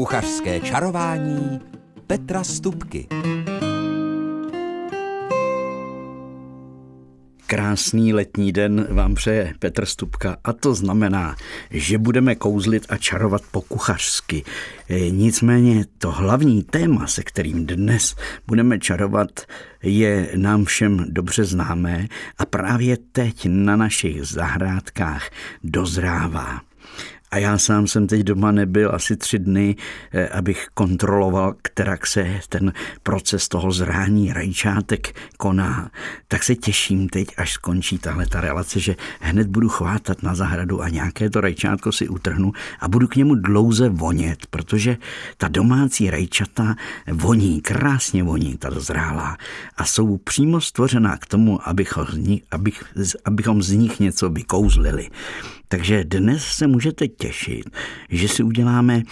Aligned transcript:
Kuchařské 0.00 0.60
čarování 0.60 1.60
Petra 2.06 2.44
Stupky. 2.44 3.06
Krásný 7.46 8.12
letní 8.12 8.52
den 8.52 8.86
vám 8.90 9.14
přeje 9.14 9.54
Petr 9.58 9.86
Stupka 9.86 10.36
a 10.44 10.52
to 10.52 10.74
znamená, 10.74 11.36
že 11.70 11.98
budeme 11.98 12.34
kouzlit 12.34 12.86
a 12.88 12.96
čarovat 12.96 13.42
po 13.50 13.60
kuchařsky. 13.60 14.44
E, 14.88 15.10
nicméně 15.10 15.84
to 15.98 16.10
hlavní 16.10 16.62
téma, 16.62 17.06
se 17.06 17.22
kterým 17.22 17.66
dnes 17.66 18.16
budeme 18.46 18.78
čarovat, 18.78 19.40
je 19.82 20.30
nám 20.36 20.64
všem 20.64 21.06
dobře 21.08 21.44
známé 21.44 22.06
a 22.38 22.46
právě 22.46 22.96
teď 23.12 23.46
na 23.48 23.76
našich 23.76 24.24
zahrádkách 24.24 25.30
dozrává. 25.64 26.69
A 27.30 27.38
já 27.38 27.58
sám 27.58 27.86
jsem 27.86 28.06
teď 28.06 28.20
doma 28.20 28.50
nebyl 28.50 28.94
asi 28.94 29.16
tři 29.16 29.38
dny, 29.38 29.76
eh, 30.12 30.28
abych 30.28 30.68
kontroloval, 30.74 31.54
kterak 31.62 32.06
se 32.06 32.40
ten 32.48 32.72
proces 33.02 33.48
toho 33.48 33.72
zrání 33.72 34.32
rajčátek 34.32 35.14
koná. 35.36 35.90
Tak 36.28 36.42
se 36.42 36.54
těším 36.54 37.08
teď, 37.08 37.28
až 37.36 37.52
skončí 37.52 37.98
tahle 37.98 38.26
ta 38.26 38.40
relace, 38.40 38.80
že 38.80 38.96
hned 39.20 39.46
budu 39.46 39.68
chvátat 39.68 40.22
na 40.22 40.34
zahradu 40.34 40.82
a 40.82 40.88
nějaké 40.88 41.30
to 41.30 41.40
rajčátko 41.40 41.92
si 41.92 42.08
utrhnu 42.08 42.52
a 42.80 42.88
budu 42.88 43.08
k 43.08 43.16
němu 43.16 43.34
dlouze 43.34 43.88
vonět, 43.88 44.46
protože 44.50 44.96
ta 45.36 45.48
domácí 45.48 46.10
rajčata 46.10 46.76
voní, 47.12 47.60
krásně 47.60 48.22
voní, 48.22 48.56
ta 48.56 48.70
dozrálá 48.70 49.36
a 49.76 49.84
jsou 49.84 50.16
přímo 50.16 50.60
stvořená 50.60 51.16
k 51.16 51.26
tomu, 51.26 51.68
abychom 51.68 52.06
z 52.06 52.16
nich, 52.16 52.42
abych, 52.50 52.84
abychom 53.24 53.62
z 53.62 53.70
nich 53.70 54.00
něco 54.00 54.30
vykouzlili. 54.30 55.08
Takže 55.72 56.04
dnes 56.04 56.44
se 56.44 56.66
můžete 56.66 57.08
těšit, 57.08 57.70
že 58.08 58.28
si 58.28 58.42
uděláme 58.42 59.02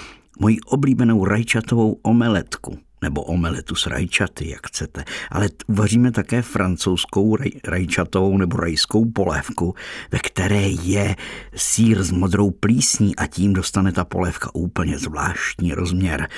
moji 0.41 0.61
oblíbenou 0.61 1.25
rajčatovou 1.25 2.01
omeletku 2.03 2.79
nebo 3.03 3.23
omeletu 3.23 3.75
s 3.75 3.87
rajčaty, 3.87 4.49
jak 4.49 4.67
chcete. 4.67 5.05
Ale 5.31 5.49
uvaříme 5.67 6.13
také 6.13 6.43
francouzskou 6.43 7.37
raj, 7.37 7.51
rajčatovou 7.65 8.39
nebo 8.39 8.57
rajskou 8.57 9.11
polévku, 9.11 9.75
ve 10.13 10.19
které 10.19 10.69
je 10.69 11.17
sír 11.55 12.03
s 12.03 12.11
modrou 12.11 12.51
plísní 12.51 13.17
a 13.17 13.27
tím 13.27 13.53
dostane 13.53 13.93
ta 13.93 14.05
polévka 14.05 14.51
úplně 14.55 14.99
zvláštní 14.99 15.75
rozměr. 15.75 16.29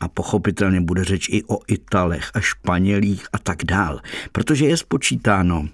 A 0.00 0.08
pochopitelně 0.08 0.80
bude 0.80 1.04
řeč 1.04 1.28
i 1.28 1.42
o 1.44 1.58
Italech 1.66 2.30
a 2.34 2.40
Španělích 2.40 3.26
a 3.32 3.38
tak 3.38 3.64
dál, 3.64 4.00
protože 4.32 4.66
je 4.66 4.76
spočítáno, 4.76 5.68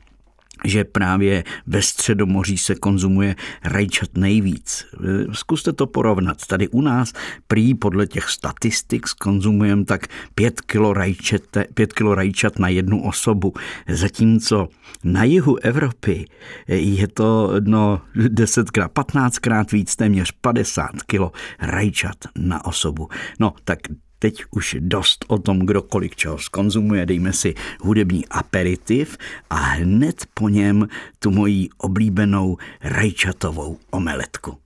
že 0.64 0.84
právě 0.84 1.45
ve 1.67 1.83
středomoří 1.83 2.59
se 2.59 2.75
konzumuje 2.75 3.37
rajčat 3.64 4.09
nejvíc. 4.17 4.87
Zkuste 5.33 5.73
to 5.73 5.87
porovnat. 5.87 6.47
Tady 6.47 6.69
u 6.69 6.81
nás 6.81 7.12
prý 7.47 7.75
podle 7.75 8.06
těch 8.06 8.28
statistik 8.28 9.06
konzumujeme 9.20 9.84
tak 9.84 10.06
5 10.34 10.61
kilo, 10.61 10.92
rajčete, 10.92 11.65
5 11.75 11.92
kilo 11.92 12.15
rajčat 12.15 12.59
na 12.59 12.69
jednu 12.69 13.05
osobu, 13.05 13.55
zatímco 13.89 14.69
na 15.05 15.25
jihu 15.25 15.56
Evropy 15.56 16.25
je 16.69 17.09
to 17.09 17.53
no, 17.61 18.00
10krát, 18.17 18.89
15krát 18.89 19.72
víc, 19.72 19.97
téměř 19.97 20.33
50 20.41 21.03
kilo 21.06 21.33
rajčat 21.61 22.17
na 22.39 22.65
osobu. 22.65 23.09
No 23.41 23.55
tak 23.65 23.78
teď 24.19 24.44
už 24.50 24.77
dost 24.80 25.24
o 25.28 25.38
tom, 25.38 25.58
kdo 25.58 25.83
kolik 25.83 26.16
čeho 26.16 26.38
skonzumuje. 26.38 27.06
Dejme 27.06 27.33
si 27.33 27.55
hudební 27.80 28.28
aperitiv 28.28 29.16
a 29.50 29.56
hned 29.56 30.27
po 30.34 30.48
něm 30.48 30.88
tu 31.19 31.30
moji 31.30 31.69
oblíbenou 31.78 32.56
rajčatovou 32.83 33.78
omeletku. 33.91 34.58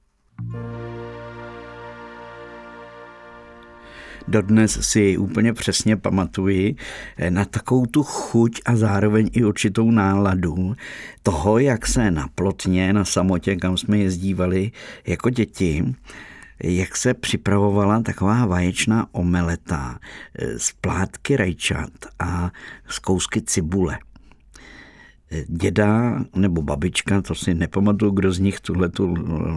Dodnes 4.29 4.79
si 4.81 5.17
úplně 5.17 5.53
přesně 5.53 5.97
pamatuji 5.97 6.77
na 7.29 7.45
takovou 7.45 7.87
tu 7.87 8.03
chuť 8.03 8.61
a 8.65 8.77
zároveň 8.77 9.31
i 9.33 9.45
určitou 9.45 9.91
náladu 9.91 10.77
toho, 11.23 11.59
jak 11.59 11.87
se 11.87 12.11
na 12.11 12.29
plotně, 12.35 12.93
na 12.93 13.05
samotě, 13.05 13.57
kam 13.57 13.77
jsme 13.77 13.99
jezdívali 13.99 14.71
jako 15.07 15.31
děti, 15.31 15.95
jak 16.63 16.97
se 16.97 17.15
připravovala 17.15 18.01
taková 18.01 18.47
vaječná 18.47 19.07
omeleta 19.13 19.99
z 20.57 20.73
plátky 20.73 21.37
rajčat 21.37 21.91
a 22.19 22.51
z 22.89 22.99
kousky 22.99 23.43
cibule 23.43 23.99
děda 25.49 26.25
nebo 26.37 26.63
babička, 26.63 27.23
to 27.23 27.35
si 27.35 27.55
nepamatuju, 27.55 28.11
kdo 28.11 28.33
z 28.33 28.39
nich 28.39 28.61
tuhle 28.61 28.89
tu 28.89 29.15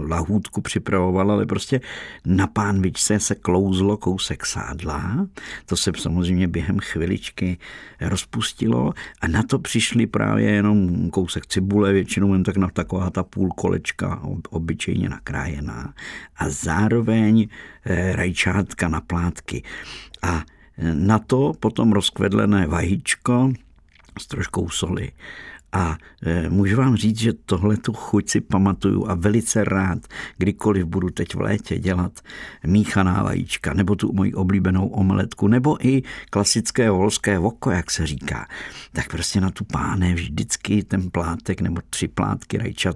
lahůdku 0.07 0.61
připravoval, 0.61 1.31
ale 1.31 1.45
prostě 1.45 1.81
na 2.25 2.47
pánvičce 2.47 3.19
se 3.19 3.35
klouzlo 3.35 3.97
kousek 3.97 4.45
sádla, 4.45 5.27
to 5.65 5.77
se 5.77 5.91
samozřejmě 5.97 6.47
během 6.47 6.79
chviličky 6.79 7.57
rozpustilo 8.01 8.93
a 9.21 9.27
na 9.27 9.43
to 9.43 9.59
přišli 9.59 10.07
právě 10.07 10.49
jenom 10.49 11.09
kousek 11.09 11.47
cibule, 11.47 11.93
většinou 11.93 12.33
jen 12.33 12.43
tak 12.43 12.57
na 12.57 12.67
taková 12.69 13.09
ta 13.09 13.23
půl 13.23 13.49
kolečka 13.49 14.21
obyčejně 14.49 15.09
nakrájená 15.09 15.93
a 16.37 16.49
zároveň 16.49 17.47
eh, 17.85 18.15
rajčátka 18.15 18.87
na 18.87 19.01
plátky. 19.01 19.63
A 20.21 20.43
na 20.93 21.19
to 21.19 21.53
potom 21.59 21.91
rozkvedlené 21.91 22.67
vajíčko 22.67 23.53
s 24.19 24.27
troškou 24.27 24.69
soli 24.69 25.11
a 25.75 25.97
e, 26.25 26.49
můžu 26.49 26.77
vám 26.77 26.95
říct, 26.95 27.19
že 27.19 27.33
tohle 27.33 27.77
tu 27.77 27.93
chuť 27.93 28.29
si 28.29 28.41
pamatuju 28.41 29.07
a 29.09 29.13
velice 29.13 29.63
rád, 29.63 29.99
kdykoliv 30.37 30.85
budu 30.85 31.09
teď 31.09 31.35
v 31.35 31.41
létě 31.41 31.79
dělat 31.79 32.19
míchaná 32.65 33.23
vajíčka, 33.23 33.73
nebo 33.73 33.95
tu 33.95 34.13
moji 34.13 34.33
oblíbenou 34.33 34.87
omeletku, 34.87 35.47
nebo 35.47 35.87
i 35.87 36.03
klasické 36.29 36.89
volské 36.89 37.39
voko, 37.39 37.71
jak 37.71 37.91
se 37.91 38.07
říká. 38.07 38.47
Tak 38.93 39.11
prostě 39.11 39.41
na 39.41 39.49
tu 39.51 39.65
páne 39.65 40.13
vždycky 40.13 40.83
ten 40.83 41.11
plátek 41.11 41.61
nebo 41.61 41.81
tři 41.89 42.07
plátky 42.07 42.57
rajčat 42.57 42.95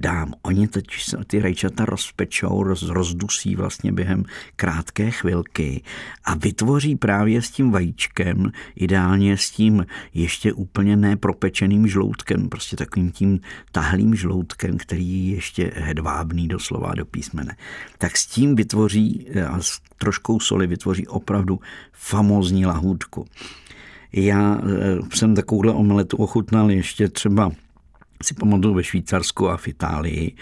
dám. 0.00 0.32
Oni 0.42 0.68
se 0.98 1.16
ty 1.26 1.40
rajčata 1.40 1.84
rozpečou, 1.84 2.62
roz, 2.62 2.82
rozdusí 2.82 3.56
vlastně 3.56 3.92
během 3.92 4.24
krátké 4.56 5.10
chvilky 5.10 5.82
a 6.24 6.34
vytvoří 6.34 6.96
právě 6.96 7.42
s 7.42 7.50
tím 7.50 7.70
vajíčkem, 7.70 8.52
ideálně 8.76 9.36
s 9.36 9.50
tím 9.50 9.86
ještě 10.14 10.52
úplně 10.52 10.96
nepropečeným 10.96 11.88
žloutkem, 11.88 12.15
prostě 12.48 12.76
takovým 12.76 13.12
tím 13.12 13.40
tahlým 13.72 14.14
žloutkem, 14.14 14.78
který 14.78 15.28
je 15.28 15.34
ještě 15.34 15.72
hedvábný 15.74 16.48
doslova 16.48 16.94
do 16.94 17.06
písmene. 17.06 17.56
Tak 17.98 18.16
s 18.16 18.26
tím 18.26 18.56
vytvoří 18.56 19.26
a 19.48 19.60
s 19.60 19.80
troškou 19.98 20.40
soli 20.40 20.66
vytvoří 20.66 21.06
opravdu 21.06 21.60
famózní 21.92 22.66
lahůdku. 22.66 23.24
Já 24.12 24.60
eh, 24.60 25.16
jsem 25.16 25.34
takovouhle 25.34 25.72
omeletu 25.72 26.16
ochutnal 26.16 26.70
ještě 26.70 27.08
třeba 27.08 27.50
si 28.22 28.34
pamatuju 28.34 28.74
ve 28.74 28.84
Švýcarsku 28.84 29.48
a 29.48 29.56
v 29.56 29.68
Itálii 29.68 30.36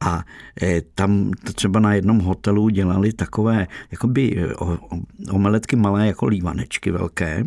a 0.00 0.24
e, 0.62 0.80
tam 0.80 1.30
třeba 1.54 1.80
na 1.80 1.94
jednom 1.94 2.18
hotelu 2.18 2.68
dělali 2.68 3.12
takové 3.12 3.66
jakoby 3.90 4.36
e, 4.38 4.54
omeletky 5.30 5.76
malé 5.76 6.06
jako 6.06 6.26
lívanečky 6.26 6.90
velké. 6.90 7.44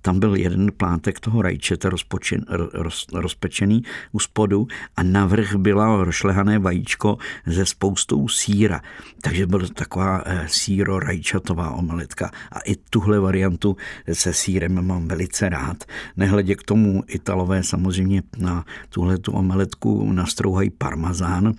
Tam 0.00 0.20
byl 0.20 0.36
jeden 0.36 0.72
plátek 0.76 1.20
toho 1.20 1.42
rajčete 1.42 1.90
rozpočen, 1.90 2.44
roz, 2.72 3.06
rozpečený 3.12 3.82
u 4.12 4.18
spodu 4.18 4.66
a 4.96 5.02
navrch 5.02 5.54
byla 5.54 6.04
rošlehané 6.04 6.58
vajíčko 6.58 7.18
ze 7.46 7.66
spoustou 7.66 8.28
síra. 8.28 8.80
Takže 9.22 9.46
byla 9.46 9.68
taková 9.74 10.22
e, 10.26 10.48
síro 10.48 11.00
rajčatová 11.00 11.70
omeletka 11.70 12.30
a 12.52 12.60
i 12.60 12.76
tuhle 12.76 13.18
variantu 13.20 13.76
se 14.12 14.32
sírem 14.32 14.86
mám 14.86 15.08
velice 15.08 15.48
rád. 15.48 15.84
Nehledě 16.16 16.54
k 16.54 16.62
tomu 16.62 17.04
Italové 17.06 17.62
samozřejmě 17.62 18.22
na 18.38 18.64
tuhle 18.88 19.18
tu 19.22 19.32
omeletku 19.32 20.12
nastrouhají 20.12 20.70
parmazán, 20.70 21.54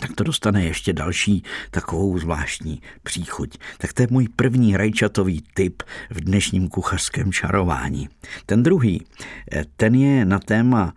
tak 0.00 0.12
to 0.12 0.24
dostane 0.24 0.64
ještě 0.64 0.92
další 0.92 1.42
takovou 1.70 2.18
zvláštní 2.18 2.82
příchuť. 3.02 3.58
Tak 3.78 3.92
to 3.92 4.02
je 4.02 4.08
můj 4.10 4.28
první 4.36 4.76
rajčatový 4.76 5.42
tip 5.54 5.82
v 6.10 6.20
dnešním 6.20 6.68
kuchařském 6.68 7.32
čarování. 7.32 8.08
Ten 8.46 8.62
druhý, 8.62 9.06
eh, 9.52 9.64
ten 9.76 9.94
je 9.94 10.24
na 10.24 10.38
téma 10.38 10.94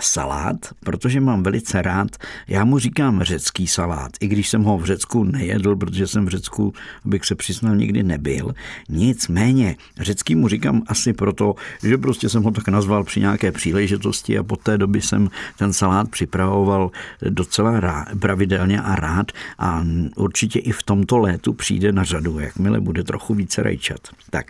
salát, 0.00 0.56
protože 0.80 1.20
mám 1.20 1.42
velice 1.42 1.82
rád, 1.82 2.08
já 2.48 2.64
mu 2.64 2.78
říkám 2.78 3.22
řecký 3.22 3.66
salát, 3.66 4.10
i 4.20 4.28
když 4.28 4.48
jsem 4.48 4.62
ho 4.62 4.78
v 4.78 4.84
Řecku 4.84 5.24
nejedl, 5.24 5.76
protože 5.76 6.06
jsem 6.06 6.26
v 6.26 6.28
Řecku, 6.28 6.74
abych 7.04 7.24
se 7.24 7.34
přiznal, 7.34 7.76
nikdy 7.76 8.02
nebyl. 8.02 8.54
Nicméně, 8.88 9.76
řecký 10.00 10.34
mu 10.34 10.48
říkám 10.48 10.82
asi 10.86 11.12
proto, 11.12 11.54
že 11.82 11.98
prostě 11.98 12.28
jsem 12.28 12.42
ho 12.42 12.50
tak 12.50 12.68
nazval 12.68 13.04
při 13.04 13.20
nějaké 13.20 13.52
příležitosti 13.52 14.38
a 14.38 14.42
po 14.42 14.56
té 14.56 14.78
doby 14.78 15.00
jsem 15.00 15.30
ten 15.58 15.72
salát 15.72 16.10
připravoval 16.10 16.90
docela 17.28 17.80
rád, 17.80 18.08
pravidelně 18.20 18.80
a 18.80 18.96
rád 18.96 19.32
a 19.58 19.84
určitě 20.16 20.58
i 20.58 20.72
v 20.72 20.82
tomto 20.82 21.18
létu 21.18 21.52
přijde 21.52 21.92
na 21.92 22.04
řadu, 22.04 22.38
jakmile 22.38 22.80
bude 22.80 23.04
trochu 23.04 23.34
více 23.34 23.62
rajčat. 23.62 24.00
Tak 24.30 24.46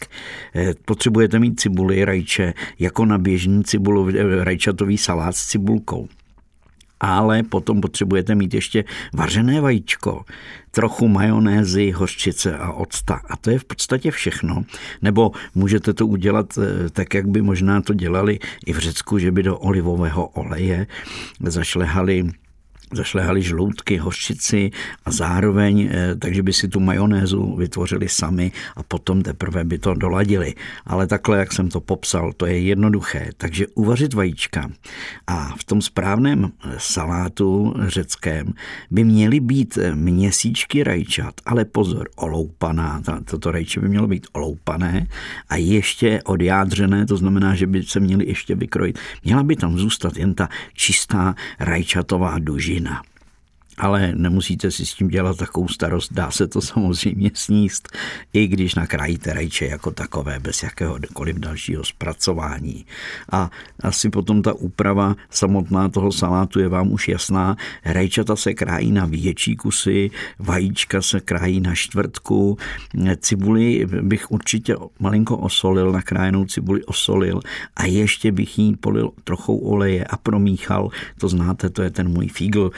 eh, 0.54 0.74
potřebujete 0.84 1.38
mít 1.38 1.60
cibuli, 1.60 2.04
rajče, 2.04 2.54
jako 2.78 3.04
na 3.04 3.18
běžný 3.18 3.64
cibulový 3.64 4.14
rajčatový 4.40 4.98
salát 4.98 5.31
s 5.32 5.46
cibulkou. 5.46 6.08
ale 7.04 7.42
potom 7.42 7.80
potřebujete 7.80 8.34
mít 8.34 8.54
ještě 8.54 8.84
vařené 9.14 9.60
vajíčko, 9.60 10.24
trochu 10.70 11.08
majonézy, 11.08 11.90
hořčice 11.90 12.56
a 12.56 12.72
octa. 12.72 13.20
A 13.28 13.36
to 13.36 13.50
je 13.50 13.58
v 13.58 13.64
podstatě 13.64 14.10
všechno. 14.10 14.64
Nebo 15.02 15.32
můžete 15.54 15.92
to 15.92 16.06
udělat 16.06 16.58
eh, 16.58 16.90
tak, 16.90 17.14
jak 17.14 17.28
by 17.28 17.42
možná 17.42 17.80
to 17.80 17.94
dělali 17.94 18.38
i 18.66 18.72
v 18.72 18.78
Řecku, 18.78 19.18
že 19.18 19.32
by 19.32 19.42
do 19.42 19.58
olivového 19.58 20.26
oleje 20.26 20.86
zašlehali 21.40 22.30
zašlehali 22.92 23.42
žloutky, 23.42 23.96
hořčici 23.96 24.70
a 25.04 25.10
zároveň, 25.10 25.88
eh, 25.90 26.14
takže 26.18 26.42
by 26.42 26.52
si 26.52 26.68
tu 26.68 26.80
majonézu 26.80 27.56
vytvořili 27.56 28.08
sami 28.08 28.52
a 28.76 28.82
potom 28.82 29.22
teprve 29.22 29.64
by 29.64 29.78
to 29.78 29.94
doladili. 29.94 30.54
Ale 30.86 31.06
takhle, 31.06 31.38
jak 31.38 31.52
jsem 31.52 31.68
to 31.68 31.80
popsal, 31.80 32.32
to 32.32 32.46
je 32.46 32.58
jednoduché. 32.58 33.30
Takže 33.36 33.66
uvařit 33.74 34.14
vajíčka 34.14 34.70
a 35.26 35.54
v 35.56 35.64
tom 35.64 35.82
správném 35.82 36.44
eh, 36.44 36.74
salátu 36.78 37.74
řeckém 37.86 38.52
by 38.90 39.04
měly 39.04 39.40
být 39.40 39.78
eh, 39.78 39.94
měsíčky 39.94 40.84
rajčat, 40.84 41.34
ale 41.46 41.64
pozor, 41.64 42.08
oloupaná, 42.16 43.02
toto 43.24 43.50
rajče 43.50 43.80
by 43.80 43.88
mělo 43.88 44.06
být 44.06 44.26
oloupané 44.32 45.06
a 45.48 45.56
ještě 45.56 46.22
odjádřené, 46.22 47.06
to 47.06 47.16
znamená, 47.16 47.54
že 47.54 47.66
by 47.66 47.82
se 47.82 48.00
měly 48.00 48.26
ještě 48.26 48.54
vykrojit. 48.54 48.98
Měla 49.24 49.42
by 49.42 49.56
tam 49.56 49.78
zůstat 49.78 50.16
jen 50.16 50.34
ta 50.34 50.48
čistá 50.74 51.34
rajčatová 51.60 52.38
dužina 52.38 52.81
China. 52.82 53.11
Ale 53.78 54.12
nemusíte 54.14 54.70
si 54.70 54.86
s 54.86 54.94
tím 54.94 55.08
dělat 55.08 55.36
takovou 55.36 55.68
starost, 55.68 56.12
dá 56.12 56.30
se 56.30 56.48
to 56.48 56.60
samozřejmě 56.60 57.30
sníst, 57.34 57.88
i 58.32 58.46
když 58.46 58.74
nakrájíte 58.74 59.32
rajče 59.32 59.66
jako 59.66 59.90
takové, 59.90 60.38
bez 60.40 60.62
jakéhokoliv 60.62 61.36
dalšího 61.36 61.84
zpracování. 61.84 62.86
A 63.32 63.50
asi 63.80 64.10
potom 64.10 64.42
ta 64.42 64.52
úprava 64.52 65.16
samotná 65.30 65.88
toho 65.88 66.12
salátu 66.12 66.60
je 66.60 66.68
vám 66.68 66.92
už 66.92 67.08
jasná. 67.08 67.56
Rajčata 67.84 68.36
se 68.36 68.54
krájí 68.54 68.92
na 68.92 69.06
větší 69.06 69.56
kusy, 69.56 70.10
vajíčka 70.38 71.02
se 71.02 71.20
krájí 71.20 71.60
na 71.60 71.74
čtvrtku, 71.74 72.58
cibuli 73.20 73.86
bych 74.02 74.30
určitě 74.30 74.76
malinko 75.00 75.36
osolil, 75.36 75.92
nakrájenou 75.92 76.44
cibuli 76.44 76.84
osolil 76.84 77.40
a 77.76 77.84
ještě 77.84 78.32
bych 78.32 78.58
jí 78.58 78.76
polil 78.76 79.10
trochou 79.24 79.56
oleje 79.58 80.04
a 80.04 80.16
promíchal, 80.16 80.88
to 81.18 81.28
znáte, 81.28 81.70
to 81.70 81.82
je 81.82 81.90
ten 81.90 82.08
můj 82.08 82.28
fígl, 82.28 82.70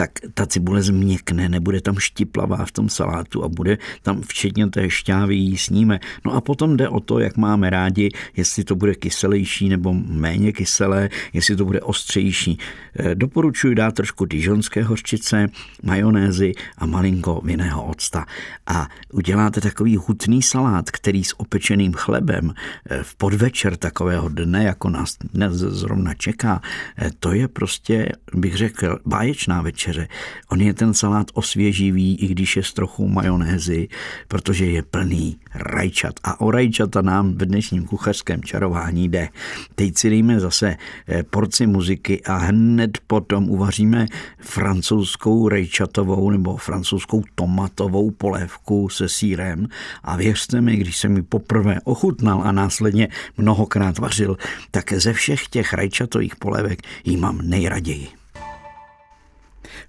tak 0.00 0.10
ta 0.34 0.46
cibule 0.46 0.82
změkne, 0.82 1.48
nebude 1.48 1.80
tam 1.80 1.98
štiplavá 1.98 2.64
v 2.64 2.72
tom 2.72 2.88
salátu 2.88 3.44
a 3.44 3.48
bude 3.48 3.78
tam 4.02 4.22
včetně 4.22 4.66
té 4.66 4.90
šťávy 4.90 5.34
jí 5.34 5.58
sníme. 5.58 6.00
No 6.24 6.32
a 6.32 6.40
potom 6.40 6.76
jde 6.76 6.88
o 6.88 7.00
to, 7.00 7.18
jak 7.18 7.36
máme 7.36 7.70
rádi, 7.70 8.08
jestli 8.36 8.64
to 8.64 8.76
bude 8.76 8.94
kyselější 8.94 9.68
nebo 9.68 9.92
méně 9.92 10.52
kyselé, 10.52 11.08
jestli 11.32 11.56
to 11.56 11.64
bude 11.64 11.80
ostřejší. 11.80 12.58
Eh, 12.96 13.14
doporučuji 13.14 13.74
dát 13.74 13.94
trošku 13.94 14.24
dižonské 14.24 14.82
hořčice, 14.82 15.46
majonézy 15.82 16.52
a 16.78 16.86
malinko 16.86 17.40
vinného 17.44 17.84
octa. 17.84 18.26
A 18.66 18.88
uděláte 19.12 19.60
takový 19.60 19.96
hutný 19.96 20.42
salát, 20.42 20.90
který 20.90 21.24
s 21.24 21.40
opečeným 21.40 21.92
chlebem 21.92 22.54
eh, 22.54 23.02
v 23.02 23.16
podvečer 23.16 23.76
takového 23.76 24.28
dne, 24.28 24.64
jako 24.64 24.90
nás 24.90 25.16
dnes 25.34 25.52
zrovna 25.52 26.14
čeká, 26.14 26.60
eh, 26.98 27.10
to 27.18 27.32
je 27.32 27.48
prostě, 27.48 28.12
bych 28.34 28.56
řekl, 28.56 28.98
báječná 29.06 29.62
večer 29.62 29.89
večeře. 29.90 30.08
On 30.48 30.60
je 30.60 30.74
ten 30.74 30.94
salát 30.94 31.26
osvěživý, 31.34 32.16
i 32.16 32.28
když 32.28 32.56
je 32.56 32.62
s 32.62 32.72
trochou 32.72 33.08
majonézy, 33.08 33.88
protože 34.28 34.66
je 34.66 34.82
plný 34.82 35.36
rajčat. 35.54 36.14
A 36.24 36.40
o 36.40 36.50
rajčata 36.50 37.02
nám 37.02 37.32
v 37.32 37.46
dnešním 37.46 37.84
kuchařském 37.84 38.42
čarování 38.42 39.08
jde. 39.08 39.28
Teď 39.74 39.98
si 39.98 40.10
dejme 40.10 40.40
zase 40.40 40.76
eh, 41.08 41.22
porci 41.22 41.66
muziky 41.66 42.22
a 42.24 42.36
hned 42.36 42.98
potom 43.06 43.50
uvaříme 43.50 44.06
francouzskou 44.38 45.48
rajčatovou 45.48 46.30
nebo 46.30 46.56
francouzskou 46.56 47.22
tomatovou 47.34 48.10
polévku 48.10 48.88
se 48.88 49.08
sírem. 49.08 49.66
A 50.02 50.16
věřte 50.16 50.60
mi, 50.60 50.76
když 50.76 50.96
jsem 50.96 51.16
ji 51.16 51.22
poprvé 51.22 51.80
ochutnal 51.84 52.42
a 52.44 52.52
následně 52.52 53.08
mnohokrát 53.36 53.98
vařil, 53.98 54.36
tak 54.70 54.92
ze 54.92 55.12
všech 55.12 55.48
těch 55.48 55.72
rajčatových 55.72 56.36
polévek 56.36 56.82
ji 57.04 57.16
mám 57.16 57.38
nejraději. 57.42 58.19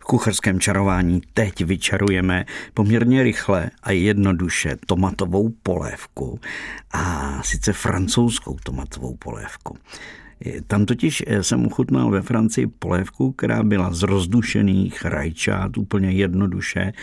V 0.01 0.03
kucharském 0.03 0.59
čarování 0.59 1.21
teď 1.33 1.61
vyčarujeme 1.61 2.45
poměrně 2.73 3.23
rychle 3.23 3.71
a 3.83 3.91
jednoduše 3.91 4.77
tomatovou 4.85 5.49
polévku 5.63 6.39
a 6.91 7.43
sice 7.43 7.73
francouzskou 7.73 8.57
tomatovou 8.63 9.15
polévku. 9.15 9.77
Tam 10.67 10.85
totiž 10.85 11.23
eh, 11.27 11.43
jsem 11.43 11.65
uchutnal 11.65 12.11
ve 12.11 12.21
Francii 12.21 12.67
polévku, 12.67 13.31
která 13.31 13.63
byla 13.63 13.93
z 13.93 14.03
rozdušených 14.03 15.05
rajčat, 15.05 15.77
úplně 15.77 16.11
jednoduše, 16.11 16.93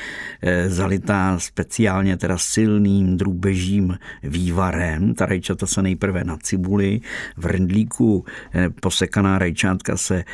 eh, 0.43 0.71
zalitá 0.71 1.39
speciálně 1.39 2.17
teda 2.17 2.39
silným 2.39 3.17
drůbežím 3.17 3.99
vývarem. 4.23 5.15
Ta 5.15 5.27
rajčata 5.27 5.67
se 5.67 5.83
nejprve 5.83 6.25
na 6.25 6.37
cibuli, 6.37 7.01
v 7.37 7.47
rendlíku 7.47 8.25
eh, 8.55 8.71
posekaná 8.71 9.39
rajčátka 9.39 9.97
se 9.97 10.25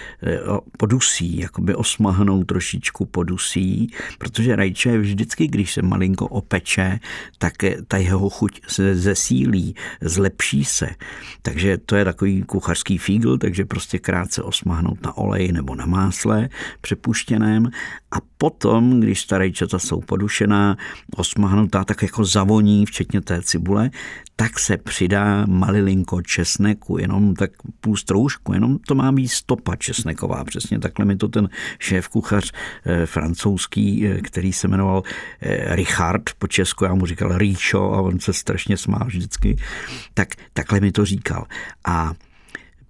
podusí, 0.79 1.39
jakoby 1.39 1.75
osmahnou 1.75 2.45
trošičku 2.45 3.07
podusí, 3.07 3.91
protože 4.19 4.57
rajče 4.57 4.99
vždycky, 4.99 5.47
když 5.49 5.73
se 5.73 5.83
malinko 5.83 6.27
opeče, 6.29 6.99
tak 7.39 7.53
ta 7.89 7.97
jeho 7.97 8.31
chuť 8.31 8.61
se 8.69 8.95
zesílí, 8.97 9.75
zlepší 10.01 10.65
se. 10.65 10.89
Takže 11.43 11.79
to 11.79 11.97
je 11.97 12.05
takový 12.05 12.43
kuchařský 12.43 12.94
klasický 12.95 12.99
fígl, 12.99 13.39
takže 13.39 13.65
prostě 13.65 13.99
krátce 13.99 14.43
osmahnout 14.43 15.03
na 15.03 15.17
oleji 15.17 15.53
nebo 15.53 15.75
na 15.75 15.87
másle 15.87 16.49
přepuštěném 16.81 17.71
a 18.11 18.21
potom, 18.39 19.01
když 19.01 19.25
ta 19.25 19.39
rajčata 19.39 19.79
jsou 19.79 20.01
podušená, 20.01 20.77
osmahnutá, 21.17 21.85
tak 21.85 22.03
jako 22.03 22.25
zavoní, 22.25 22.87
včetně 22.87 23.21
té 23.21 23.43
cibule, 23.43 23.91
tak 24.37 24.59
se 24.59 24.77
přidá 24.77 25.47
malilinko 25.47 26.23
česneku, 26.23 26.99
jenom 26.99 27.35
tak 27.35 27.51
půl 27.81 27.97
stroužku, 27.97 28.53
jenom 28.53 28.79
to 28.79 28.95
má 28.95 29.13
být 29.13 29.29
stopa 29.29 29.77
česneková. 29.77 30.45
Přesně 30.45 30.79
takhle 30.79 31.05
mi 31.05 31.17
to 31.17 31.29
ten 31.29 31.49
šéf 31.79 32.09
kuchař 32.09 32.53
eh, 32.85 33.07
francouzský, 33.07 34.07
eh, 34.07 34.21
který 34.21 34.53
se 34.53 34.69
jmenoval 34.69 35.03
eh, 35.41 35.77
Richard 35.77 36.31
po 36.39 36.47
česku, 36.47 36.85
já 36.85 36.95
mu 36.95 37.07
říkal 37.07 37.39
Ríčo 37.39 37.93
a 37.93 38.01
on 38.01 38.21
se 38.21 38.33
strašně 38.33 38.77
smál 38.77 39.07
vždycky, 39.07 39.57
tak 40.15 40.35
takhle 40.53 40.81
mi 40.81 40.93
to 40.93 41.05
říkal. 41.05 41.47
A 41.85 42.13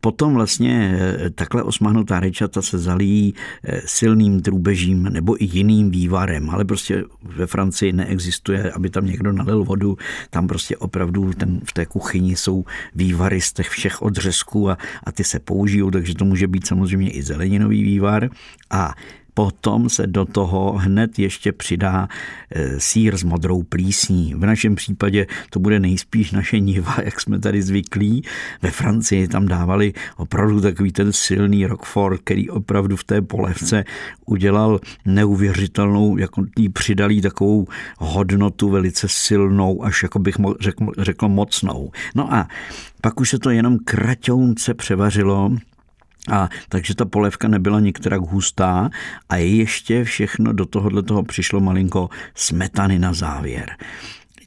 Potom 0.05 0.35
vlastně 0.35 0.99
eh, 1.01 1.31
takhle 1.31 1.63
osmahnutá 1.63 2.21
rajčata 2.21 2.63
se 2.63 2.79
zalíjí 2.79 3.35
eh, 3.65 3.81
silným 3.87 4.41
drůbežím 4.41 5.03
nebo 5.03 5.43
i 5.43 5.49
jiným 5.53 5.91
vývarem, 5.91 6.51
ale 6.51 6.65
prostě 6.65 7.05
ve 7.23 7.47
Francii 7.47 7.93
neexistuje, 7.93 8.73
aby 8.73 8.91
tam 8.91 9.07
někdo 9.07 9.33
nalil 9.33 9.65
vodu, 9.65 9.97
tam 10.31 10.47
prostě 10.47 10.77
opravdu 10.77 11.33
ten, 11.33 11.61
v 11.65 11.73
té 11.73 11.87
kuchyni 11.87 12.37
jsou 12.37 12.65
vývary 12.95 13.41
z 13.41 13.53
těch 13.53 13.69
všech 13.69 14.03
odřezků 14.03 14.71
a, 14.71 14.79
a 15.05 15.13
ty 15.13 15.25
se 15.25 15.39
použijou, 15.39 15.91
takže 15.91 16.15
to 16.15 16.25
může 16.25 16.47
být 16.47 16.67
samozřejmě 16.67 17.11
i 17.11 17.23
zeleninový 17.23 17.83
vývar. 17.83 18.31
A 18.71 18.95
Potom 19.35 19.89
se 19.89 20.07
do 20.07 20.25
toho 20.25 20.73
hned 20.73 21.19
ještě 21.19 21.53
přidá 21.53 22.09
e, 22.51 22.81
sír 22.81 23.17
s 23.17 23.23
modrou 23.23 23.63
plísní. 23.63 24.35
V 24.35 24.47
našem 24.47 24.75
případě 24.75 25.27
to 25.51 25.61
bude 25.61 25.81
nejspíš 25.81 26.33
naše 26.33 26.59
niva, 26.59 26.97
jak 27.05 27.21
jsme 27.21 27.39
tady 27.39 27.63
zvyklí. 27.63 28.23
Ve 28.63 28.71
Francii 28.71 29.29
tam 29.29 29.47
dávali 29.47 29.93
opravdu 30.17 30.61
takový 30.61 30.93
ten 30.93 31.13
silný 31.13 31.67
Roquefort, 31.67 32.21
který 32.21 32.51
opravdu 32.51 32.97
v 32.97 33.05
té 33.05 33.23
polevce 33.23 33.85
udělal 34.27 34.81
neuvěřitelnou, 35.05 36.17
jako 36.17 36.45
jí 36.59 36.69
přidali 36.69 37.21
takovou 37.21 37.67
hodnotu 37.99 38.69
velice 38.71 39.09
silnou, 39.09 39.85
až 39.85 40.03
jako 40.03 40.19
bych 40.19 40.37
řekl, 40.61 40.87
řekl 40.99 41.29
mocnou. 41.29 41.91
No 42.15 42.35
a 42.35 42.49
pak 43.01 43.21
už 43.21 43.31
se 43.31 43.39
to 43.39 43.51
jenom 43.51 43.79
kratounce 43.85 44.75
převařilo 44.75 45.51
a 46.31 46.49
takže 46.69 46.95
ta 46.95 47.05
polévka 47.05 47.49
nebyla 47.49 47.81
některak 47.81 48.21
hustá 48.21 48.91
a 49.29 49.37
ještě 49.37 50.05
všechno 50.05 50.53
do 50.53 50.67
tohohle 50.67 51.03
toho 51.03 51.23
přišlo 51.23 51.61
malinko 51.61 52.11
smetany 52.35 52.99
na 52.99 53.13
závěr 53.13 53.77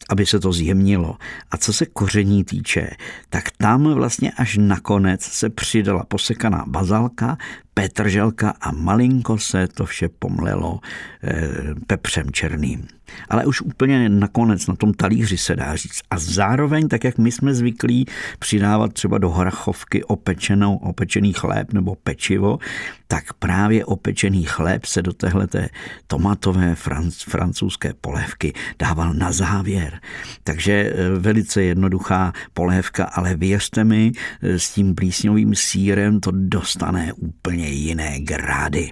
aby 0.09 0.25
se 0.25 0.39
to 0.39 0.53
zjemnilo. 0.53 1.17
A 1.51 1.57
co 1.57 1.73
se 1.73 1.85
koření 1.85 2.43
týče, 2.43 2.89
tak 3.29 3.43
tam 3.57 3.93
vlastně 3.93 4.31
až 4.31 4.57
nakonec 4.57 5.21
se 5.21 5.49
přidala 5.49 6.03
posekaná 6.03 6.63
bazalka, 6.67 7.37
petrželka 7.73 8.53
a 8.61 8.71
malinko 8.71 9.37
se 9.37 9.67
to 9.67 9.85
vše 9.85 10.09
pomlelo 10.19 10.79
eh, 11.23 11.49
pepřem 11.87 12.31
černým. 12.31 12.87
Ale 13.29 13.45
už 13.45 13.61
úplně 13.61 14.09
nakonec 14.09 14.67
na 14.67 14.75
tom 14.75 14.93
talíři 14.93 15.37
se 15.37 15.55
dá 15.55 15.75
říct. 15.75 16.01
A 16.09 16.19
zároveň, 16.19 16.87
tak 16.87 17.03
jak 17.03 17.17
my 17.17 17.31
jsme 17.31 17.53
zvyklí 17.53 18.05
přidávat 18.39 18.93
třeba 18.93 19.17
do 19.17 19.29
hrachovky 19.29 20.03
opečenou, 20.03 20.75
opečený 20.75 21.33
chléb 21.33 21.73
nebo 21.73 21.95
pečivo, 21.95 22.59
tak 23.07 23.33
právě 23.33 23.85
opečený 23.85 24.43
chléb 24.43 24.85
se 24.85 25.01
do 25.01 25.13
téhleté 25.13 25.69
tomatové 26.07 26.75
franc, 26.75 27.23
francouzské 27.23 27.93
polévky 28.01 28.53
dával 28.79 29.13
na 29.13 29.31
závěr. 29.31 29.99
Takže 30.43 30.73
eh, 30.73 31.09
velice 31.19 31.63
jednoduchá 31.63 32.33
polévka, 32.53 33.03
ale 33.03 33.35
věřte 33.35 33.83
mi, 33.83 34.11
eh, 34.41 34.59
s 34.59 34.71
tím 34.71 34.95
plísňovým 34.95 35.55
sírem 35.55 36.19
to 36.19 36.31
dostane 36.33 37.13
úplně 37.13 37.69
jiné 37.69 38.19
grády. 38.19 38.91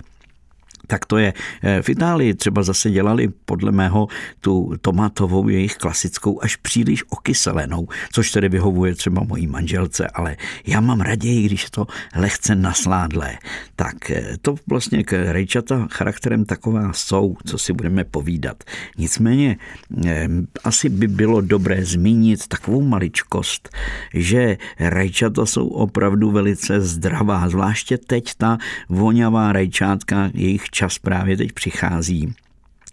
Tak 0.87 1.05
to 1.05 1.17
je. 1.17 1.33
Eh, 1.63 1.81
v 1.81 1.89
Itálii 1.89 2.33
třeba 2.33 2.63
zase 2.63 2.89
dělali 2.89 3.27
podle 3.45 3.71
mého 3.71 4.07
tu 4.41 4.73
tomatovou 4.81 5.49
jejich 5.49 5.75
klasickou 5.75 6.43
až 6.43 6.55
příliš 6.55 7.03
okyselenou, 7.09 7.87
což 8.11 8.31
tedy 8.31 8.49
vyhovuje 8.49 8.95
třeba 8.95 9.23
mojí 9.23 9.47
manželce, 9.47 10.07
ale 10.07 10.37
já 10.67 10.81
mám 10.81 11.01
raději, 11.01 11.45
když 11.45 11.63
je 11.63 11.69
to 11.71 11.87
lehce 12.15 12.55
nasládlé. 12.55 13.37
Tak 13.75 14.11
eh, 14.11 14.37
to 14.41 14.55
vlastně 14.67 15.03
k 15.03 15.31
rejčata 15.31 15.87
charakterem 15.91 16.45
taková 16.45 16.93
jsou, 16.93 17.37
co 17.45 17.57
si 17.57 17.73
budeme 17.73 18.03
povídat. 18.03 18.63
Nicméně 18.97 19.57
eh, 20.05 20.27
asi 20.63 20.89
by 20.89 21.07
bylo 21.07 21.41
dobré 21.41 21.85
zmínit 21.85 22.47
takovou 22.47 22.81
maličkost, 22.81 23.69
že 24.13 24.57
rajčata 24.79 25.45
jsou 25.45 25.67
opravdu 25.67 26.31
velice 26.31 26.81
zdravá, 26.81 27.49
zvláště 27.49 27.97
teď 27.97 28.35
ta 28.37 28.57
vonavá 28.89 29.51
rajčátka, 29.51 30.29
jejich 30.33 30.69
čas 30.75 30.99
právě 30.99 31.37
teď 31.37 31.51
přichází. 31.51 32.33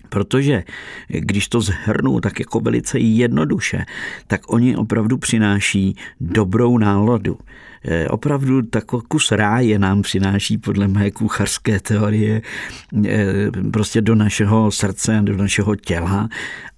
Protože 0.08 0.64
když 1.08 1.48
to 1.48 1.60
zhrnu 1.60 2.20
tak 2.20 2.40
jako 2.40 2.60
velice 2.60 2.98
jednoduše, 2.98 3.84
tak 4.26 4.52
oni 4.52 4.76
opravdu 4.76 5.18
přináší 5.18 5.96
dobrou 6.20 6.78
náladu. 6.78 7.38
Eh, 7.84 8.08
opravdu 8.08 8.62
takový 8.62 9.02
kus 9.08 9.32
ráje 9.32 9.78
nám 9.78 10.02
přináší 10.02 10.58
podle 10.58 10.88
mé 10.88 11.10
kuchařské 11.10 11.80
teorie 11.80 12.42
eh, 13.06 13.50
prostě 13.72 14.00
do 14.00 14.14
našeho 14.14 14.70
srdce, 14.70 15.20
do 15.22 15.36
našeho 15.36 15.76
těla. 15.76 16.28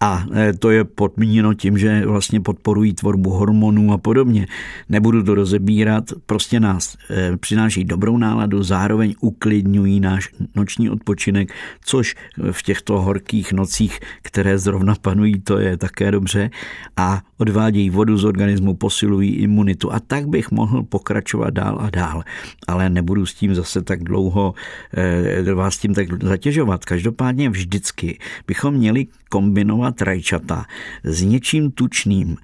A 0.01 0.25
eh, 0.35 0.53
to 0.53 0.71
je 0.71 0.85
podmíněno 0.85 1.55
tím, 1.55 1.79
že 1.79 2.07
vlastně 2.07 2.41
podporují 2.41 2.95
tvorbu 2.95 3.31
hormonů 3.31 3.93
a 3.93 3.99
podobně. 3.99 4.47
Nebudu 4.89 5.23
to 5.23 5.35
rozebírat, 5.35 6.05
prostě 6.27 6.61
nás 6.61 6.97
přináší 7.41 7.85
dobrou 7.85 8.17
náladu, 8.19 8.63
zároveň 8.63 9.15
uklidňují 9.21 10.01
náš 10.01 10.29
noční 10.55 10.91
odpočinek, 10.91 11.53
což 11.85 12.15
v 12.51 12.63
těchto 12.63 13.01
horkých 13.01 13.53
nocích, 13.53 14.01
které 14.23 14.59
zrovna 14.59 14.95
panují, 15.01 15.41
to 15.41 15.59
je 15.59 15.77
také 15.77 16.11
dobře. 16.11 16.51
A 16.97 17.23
odvádějí 17.39 17.91
vodu 17.91 18.19
z 18.19 18.25
organismu, 18.25 18.75
posilují 18.75 19.35
imunitu. 19.35 19.93
A 19.93 20.01
tak 20.01 20.29
bych 20.29 20.51
mohl 20.51 20.83
pokračovat 20.95 21.51
dál 21.51 21.79
a 21.81 21.91
dál, 21.91 22.23
ale 22.71 22.87
nebudu 22.91 23.27
s 23.27 23.35
tím 23.35 23.55
zase 23.55 23.83
tak 23.83 24.05
dlouho 24.05 24.55
eh, 24.95 25.55
vás 25.55 25.79
tím 25.79 25.95
tak 25.95 26.23
zatěžovat. 26.23 26.85
Každopádně 26.85 27.51
vždycky 27.51 28.19
bychom 28.47 28.75
měli 28.75 29.07
kombinovat 29.35 30.03
rajčata 30.03 30.65
s 31.03 31.23
něčím 31.23 31.71
tučným, 31.71 32.37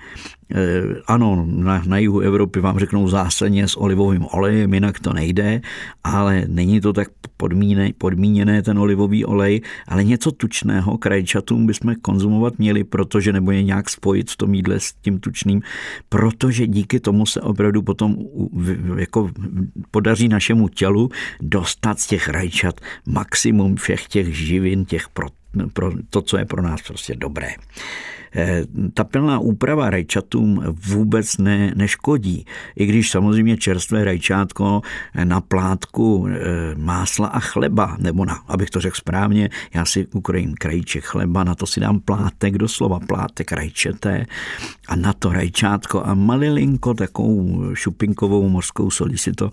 Eh, 0.54 0.82
ano, 1.06 1.46
na, 1.46 1.82
na 1.86 1.98
jihu 1.98 2.20
Evropy 2.20 2.60
vám 2.60 2.78
řeknou 2.78 3.08
zásadně 3.08 3.68
s 3.68 3.80
olivovým 3.80 4.26
olejem, 4.32 4.74
jinak 4.74 5.00
to 5.00 5.12
nejde, 5.12 5.60
ale 6.04 6.44
není 6.46 6.80
to 6.80 6.92
tak 6.92 7.08
podmíne, 7.36 7.90
podmíněné 7.98 8.62
ten 8.62 8.78
olivový 8.78 9.24
olej, 9.24 9.60
ale 9.88 10.04
něco 10.04 10.32
tučného 10.32 10.98
krajčatům 10.98 11.66
bychom 11.66 11.94
konzumovat 12.02 12.58
měli, 12.58 12.84
protože 12.84 13.32
nebo 13.32 13.50
je 13.50 13.62
nějak 13.62 13.90
spojit 13.90 14.30
v 14.30 14.36
tom 14.36 14.54
jídle 14.54 14.80
s 14.80 14.92
tím 14.92 15.20
tučným, 15.20 15.62
protože 16.08 16.66
díky 16.66 17.00
tomu 17.00 17.26
se 17.26 17.40
opravdu 17.40 17.82
potom 17.82 18.16
jako 18.96 19.30
podaří 19.90 20.28
našemu 20.28 20.68
tělu 20.68 21.10
dostat 21.40 22.00
z 22.00 22.06
těch 22.06 22.28
rajčat 22.28 22.80
maximum 23.06 23.76
všech 23.76 24.06
těch 24.06 24.36
živin, 24.36 24.84
těch 24.84 25.08
pro, 25.08 25.26
pro 25.72 25.92
to, 26.10 26.22
co 26.22 26.38
je 26.38 26.44
pro 26.44 26.62
nás 26.62 26.82
prostě 26.82 27.14
dobré. 27.16 27.54
Eh, 28.36 28.64
ta 28.94 29.04
plná 29.04 29.38
úprava 29.38 29.90
rajčatům 29.90 30.62
vůbec 30.86 31.38
ne, 31.38 31.72
neškodí, 31.76 32.46
i 32.76 32.86
když 32.86 33.10
samozřejmě 33.10 33.56
čerstvé 33.56 34.04
rajčátko 34.04 34.82
na 35.24 35.40
plátku 35.40 36.26
eh, 36.28 36.74
másla 36.76 37.28
a 37.28 37.40
chleba, 37.40 37.96
nebo 37.98 38.24
na, 38.24 38.34
abych 38.46 38.70
to 38.70 38.80
řekl 38.80 38.96
správně, 38.96 39.50
já 39.74 39.84
si 39.84 40.06
ukrojím 40.06 40.54
krajíček 40.54 41.04
chleba, 41.04 41.44
na 41.44 41.54
to 41.54 41.66
si 41.66 41.80
dám 41.80 42.00
plátek, 42.00 42.58
doslova 42.58 43.00
plátek 43.00 43.52
rajčeté 43.52 44.26
a 44.88 44.96
na 44.96 45.12
to 45.12 45.32
rajčátko 45.32 46.02
a 46.06 46.14
malilinko 46.14 46.94
takovou 46.94 47.74
šupinkovou 47.74 48.48
mořskou 48.48 48.90
solí 48.90 49.18
si 49.18 49.32
to 49.32 49.50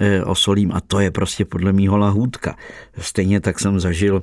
eh, 0.00 0.24
osolím 0.24 0.72
a 0.72 0.80
to 0.80 1.00
je 1.00 1.10
prostě 1.10 1.44
podle 1.44 1.72
mýho 1.72 1.98
lahůdka. 1.98 2.56
Stejně 2.98 3.40
tak 3.40 3.60
jsem 3.60 3.80
zažil 3.80 4.22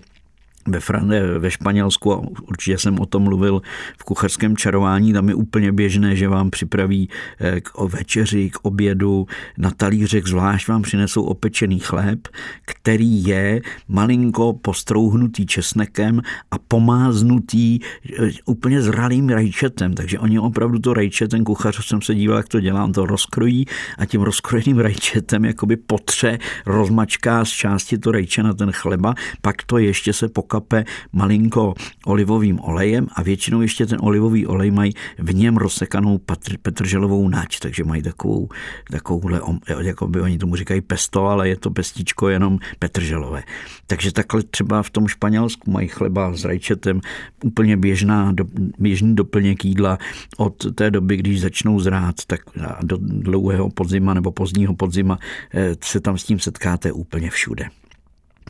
ve, 0.68 0.80
Frande, 0.80 1.40
ve 1.40 1.52
Španělsku, 1.52 2.14
a 2.14 2.22
určitě 2.42 2.78
jsem 2.78 3.00
o 3.00 3.06
tom 3.06 3.24
mluvil 3.24 3.62
v 3.98 4.04
kuchařském 4.04 4.58
čarování, 4.58 5.14
tam 5.14 5.30
je 5.30 5.36
úplně 5.36 5.72
běžné, 5.72 6.16
že 6.16 6.28
vám 6.28 6.50
připraví 6.50 7.10
eh, 7.40 7.62
k 7.62 7.78
večeři, 7.80 8.50
k 8.50 8.60
obědu, 8.62 9.28
na 9.58 9.72
talířek 9.72 10.28
zvlášť 10.28 10.68
vám 10.68 10.82
přinesou 10.82 11.24
opečený 11.24 11.80
chléb, 11.80 12.28
který 12.66 13.26
je 13.26 13.62
malinko 13.88 14.54
postrouhnutý 14.54 15.46
česnekem 15.46 16.22
a 16.52 16.58
pomáznutý 16.58 17.80
eh, 18.20 18.30
úplně 18.46 18.82
zralým 18.82 19.30
rajčetem, 19.30 19.94
takže 19.94 20.20
oni 20.20 20.40
opravdu 20.40 20.80
to 20.80 20.94
rajče, 20.94 21.28
ten 21.28 21.44
kuchař, 21.44 21.86
jsem 21.86 22.02
se 22.02 22.16
díval, 22.16 22.38
jak 22.38 22.48
to 22.48 22.60
dělá, 22.60 22.84
on 22.84 22.94
to 22.94 23.06
rozkrojí 23.06 23.66
a 23.98 24.06
tím 24.06 24.22
rozkrojeným 24.22 24.80
rajčetem 24.80 25.46
jakoby 25.46 25.76
potře, 25.76 26.40
rozmačká 26.66 27.46
z 27.46 27.50
části 27.50 27.98
to 27.98 28.12
rajče 28.12 28.44
na 28.44 28.54
ten 28.54 28.72
chleba, 28.72 29.16
pak 29.42 29.64
to 29.64 29.78
ještě 29.78 30.14
se 30.14 30.30
pok 30.30 30.51
pokape 30.52 30.86
malinko 31.14 31.74
olivovým 32.06 32.60
olejem 32.60 33.08
a 33.16 33.24
většinou 33.24 33.62
ještě 33.62 33.86
ten 33.86 34.00
olivový 34.02 34.48
olej 34.48 34.72
mají 34.72 34.94
v 35.18 35.36
něm 35.36 35.58
rozsekanou 35.58 36.18
patr, 36.18 36.58
petrželovou 36.58 37.30
nač, 37.30 37.60
takže 37.60 37.84
mají 37.84 38.02
takovou, 38.02 38.50
takovouhle, 38.92 39.42
jako 39.82 40.08
by 40.08 40.22
oni 40.22 40.38
tomu 40.38 40.56
říkají 40.56 40.82
pesto, 40.82 41.28
ale 41.28 41.50
je 41.50 41.56
to 41.56 41.70
pestičko 41.72 42.30
jenom 42.30 42.60
petrželové. 42.80 43.44
Takže 43.88 44.12
takhle 44.12 44.44
třeba 44.44 44.84
v 44.84 44.90
tom 44.90 45.08
Španělsku 45.08 45.72
mají 45.72 45.88
chleba 45.88 46.34
s 46.34 46.46
rajčetem 46.46 47.02
úplně 47.44 47.78
běžná, 47.78 48.34
běžný 48.80 49.16
doplněk 49.16 49.66
jídla 49.66 49.98
od 50.38 50.76
té 50.76 50.92
doby, 50.92 51.18
když 51.18 51.42
začnou 51.42 51.80
zrát, 51.80 52.16
tak 52.28 52.42
do 52.82 52.98
dlouhého 53.00 53.70
podzima 53.70 54.14
nebo 54.14 54.32
pozdního 54.32 54.76
podzima 54.76 55.20
eh, 55.54 55.76
se 55.84 56.00
tam 56.00 56.18
s 56.18 56.24
tím 56.24 56.40
setkáte 56.40 56.92
úplně 56.92 57.30
všude. 57.30 57.81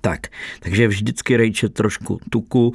Tak, 0.01 0.27
takže 0.59 0.87
vždycky 0.87 1.37
rajče 1.37 1.69
trošku 1.69 2.19
tuku 2.29 2.73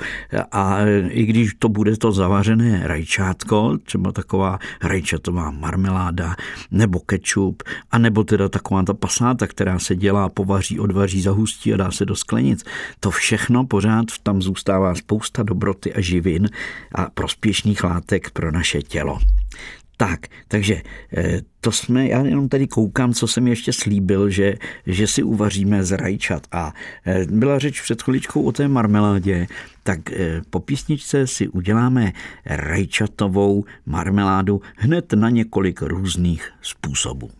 a 0.52 0.78
i 1.08 1.24
když 1.24 1.54
to 1.58 1.68
bude 1.68 1.96
to 1.96 2.12
zavařené 2.12 2.80
rajčátko, 2.84 3.78
třeba 3.82 4.12
taková 4.12 4.58
rajčatová 4.82 5.50
marmeláda 5.50 6.36
nebo 6.70 7.00
kečup, 7.00 7.62
a 7.90 7.98
nebo 7.98 8.24
teda 8.24 8.48
taková 8.48 8.82
ta 8.82 8.94
pasáta, 8.94 9.46
která 9.46 9.78
se 9.78 9.96
dělá, 9.96 10.28
povaří, 10.28 10.80
odvaří, 10.80 11.22
zahustí 11.22 11.74
a 11.74 11.76
dá 11.76 11.90
se 11.90 12.04
do 12.04 12.16
sklenic, 12.16 12.64
to 13.00 13.10
všechno 13.10 13.66
pořád 13.66 14.06
tam 14.22 14.42
zůstává 14.42 14.94
spousta 14.94 15.42
dobroty 15.42 15.94
a 15.94 16.00
živin 16.00 16.48
a 16.94 17.10
prospěšných 17.10 17.84
látek 17.84 18.30
pro 18.30 18.52
naše 18.52 18.82
tělo. 18.82 19.18
Tak, 19.96 20.20
takže 20.48 20.82
eh, 21.16 21.40
to 21.60 21.72
jsme, 21.72 22.08
já 22.08 22.24
jenom 22.24 22.48
tady 22.48 22.66
koukám, 22.66 23.14
co 23.14 23.26
jsem 23.26 23.48
ještě 23.48 23.72
slíbil, 23.72 24.30
že, 24.30 24.54
že 24.86 25.06
si 25.06 25.22
uvaříme 25.22 25.84
z 25.84 25.96
rajčat. 25.96 26.46
A 26.52 26.72
eh, 27.06 27.26
byla 27.30 27.58
řeč 27.58 27.80
před 27.80 28.02
chviličkou 28.02 28.42
o 28.42 28.52
té 28.52 28.68
marmeládě, 28.68 29.46
tak 29.82 30.12
eh, 30.12 30.42
po 30.50 30.60
písničce 30.60 31.26
si 31.26 31.48
uděláme 31.48 32.12
rajčatovou 32.46 33.64
marmeládu 33.86 34.60
hned 34.76 35.12
na 35.12 35.30
několik 35.30 35.82
různých 35.82 36.50
způsobů 36.62 37.30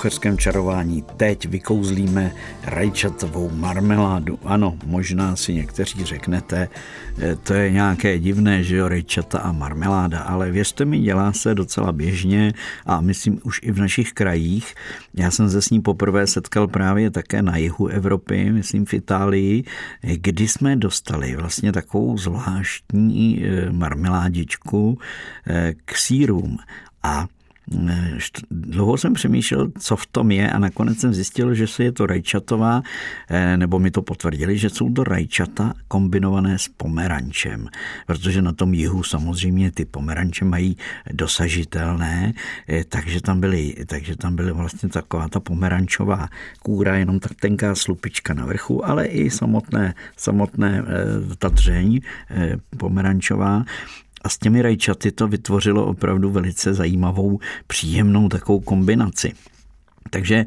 kuchařském 0.00 0.38
čarování 0.38 1.04
teď 1.16 1.48
vykouzlíme 1.48 2.32
rajčatovou 2.62 3.50
marmeládu. 3.50 4.38
Ano, 4.44 4.78
možná 4.86 5.36
si 5.36 5.54
někteří 5.54 6.04
řeknete, 6.04 6.68
eh, 7.18 7.36
to 7.36 7.54
je 7.54 7.70
nějaké 7.70 8.18
divné, 8.18 8.62
že 8.62 8.76
jo, 8.76 8.88
rajčata 8.88 9.38
a 9.38 9.52
marmeláda, 9.52 10.18
ale 10.20 10.50
věřte 10.50 10.84
mi, 10.84 10.98
dělá 10.98 11.32
se 11.32 11.54
docela 11.54 11.92
běžně 11.92 12.52
a 12.86 13.00
myslím 13.00 13.40
už 13.44 13.60
i 13.62 13.72
v 13.72 13.78
našich 13.78 14.12
krajích. 14.12 14.74
Já 15.14 15.30
jsem 15.30 15.50
se 15.50 15.62
s 15.62 15.70
ní 15.70 15.80
poprvé 15.80 16.26
setkal 16.26 16.68
právě 16.68 17.10
také 17.10 17.42
na 17.42 17.56
jihu 17.56 17.86
Evropy, 17.86 18.52
myslím 18.52 18.86
v 18.86 18.94
Itálii, 18.94 19.64
kdy 20.00 20.48
jsme 20.48 20.76
dostali 20.76 21.36
vlastně 21.36 21.72
takovou 21.72 22.18
zvláštní 22.18 23.44
eh, 23.44 23.72
marmeládičku 23.72 24.98
eh, 25.46 25.74
k 25.84 25.96
sírům. 25.96 26.58
A 27.02 27.26
Dlouho 28.50 28.96
jsem 28.96 29.12
přemýšlel, 29.12 29.72
co 29.78 29.96
v 29.96 30.06
tom 30.06 30.30
je 30.30 30.50
a 30.50 30.58
nakonec 30.58 30.98
jsem 30.98 31.14
zjistil, 31.14 31.54
že 31.54 31.66
se 31.66 31.84
je 31.84 31.92
to 31.92 32.06
rajčatová, 32.06 32.82
eh, 33.28 33.56
nebo 33.56 33.78
mi 33.78 33.90
to 33.90 34.02
potvrdili, 34.02 34.58
že 34.58 34.70
jsou 34.70 34.92
to 34.92 35.04
rajčata 35.04 35.74
kombinované 35.88 36.58
s 36.58 36.68
pomerančem, 36.68 37.68
protože 38.06 38.42
na 38.42 38.52
tom 38.52 38.74
jihu 38.74 39.02
samozřejmě 39.02 39.70
ty 39.70 39.84
pomeranče 39.84 40.44
mají 40.44 40.76
dosažitelné, 41.12 42.32
eh, 42.68 42.84
takže 42.84 43.20
tam 43.20 43.40
byly, 43.40 43.74
takže 43.86 44.16
tam 44.16 44.36
byly 44.36 44.52
vlastně 44.52 44.88
taková 44.88 45.28
ta 45.28 45.40
pomerančová 45.40 46.28
kůra, 46.62 46.96
jenom 46.96 47.20
tak 47.20 47.34
tenká 47.34 47.74
slupička 47.74 48.34
na 48.34 48.46
vrchu, 48.46 48.86
ale 48.86 49.06
i 49.06 49.30
samotné, 49.30 49.94
samotné 50.16 50.82
eh, 50.82 51.36
ta 51.38 51.48
dřeň 51.48 52.00
pomerančová 52.76 53.64
a 54.20 54.28
s 54.28 54.38
těmi 54.38 54.62
rajčaty 54.62 55.12
to 55.12 55.28
vytvořilo 55.28 55.86
opravdu 55.86 56.30
velice 56.30 56.74
zajímavou, 56.74 57.38
příjemnou 57.66 58.28
takovou 58.28 58.60
kombinaci. 58.60 59.32
Takže 60.10 60.44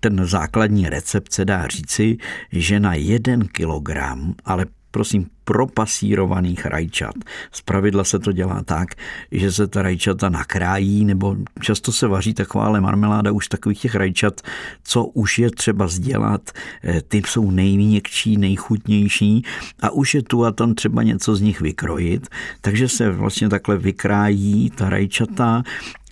ten 0.00 0.26
základní 0.26 0.88
recept 0.88 1.32
se 1.32 1.44
dá 1.44 1.66
říci, 1.66 2.16
že 2.52 2.80
na 2.80 2.94
jeden 2.94 3.48
kilogram, 3.48 4.34
ale 4.44 4.66
prosím, 4.90 5.26
propasírovaných 5.44 6.66
rajčat. 6.66 7.14
Z 7.52 7.60
pravidla 7.60 8.04
se 8.04 8.18
to 8.18 8.32
dělá 8.32 8.62
tak, 8.62 8.94
že 9.32 9.52
se 9.52 9.66
ta 9.66 9.82
rajčata 9.82 10.28
nakrájí, 10.28 11.04
nebo 11.04 11.36
často 11.60 11.92
se 11.92 12.06
vaří 12.06 12.34
taková 12.34 12.80
marmeláda 12.80 13.32
už 13.32 13.48
takových 13.48 13.80
těch 13.80 13.94
rajčat, 13.94 14.40
co 14.84 15.04
už 15.04 15.38
je 15.38 15.50
třeba 15.50 15.86
sdělat, 15.86 16.50
eh, 16.84 17.02
ty 17.02 17.22
jsou 17.26 17.50
nejměkčí, 17.50 18.36
nejchutnější 18.36 19.44
a 19.82 19.90
už 19.90 20.14
je 20.14 20.22
tu 20.22 20.44
a 20.44 20.52
tam 20.52 20.74
třeba 20.74 21.02
něco 21.02 21.36
z 21.36 21.40
nich 21.40 21.60
vykrojit, 21.60 22.28
takže 22.60 22.88
se 22.88 23.10
vlastně 23.10 23.48
takhle 23.48 23.76
vykrájí 23.76 24.70
ta 24.70 24.88
rajčata, 24.88 25.62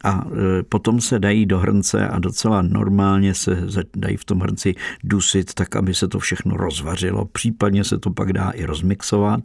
a 0.09 0.25
e, 0.25 0.62
potom 0.62 1.00
se 1.00 1.19
dají 1.19 1.47
do 1.47 1.59
hrnce 1.59 2.09
a 2.09 2.19
docela 2.19 2.62
normálně 2.62 3.35
se 3.35 3.67
dají 3.97 4.17
v 4.17 4.25
tom 4.25 4.41
hrnci 4.41 4.75
dusit, 5.05 5.55
tak 5.55 5.77
aby 5.77 5.95
se 5.95 6.09
to 6.09 6.19
všechno 6.19 6.57
rozvařilo. 6.57 7.25
Případně 7.25 7.85
se 7.85 7.99
to 7.99 8.11
pak 8.11 8.33
dá 8.33 8.50
i 8.50 8.65
rozmixovat, 8.65 9.41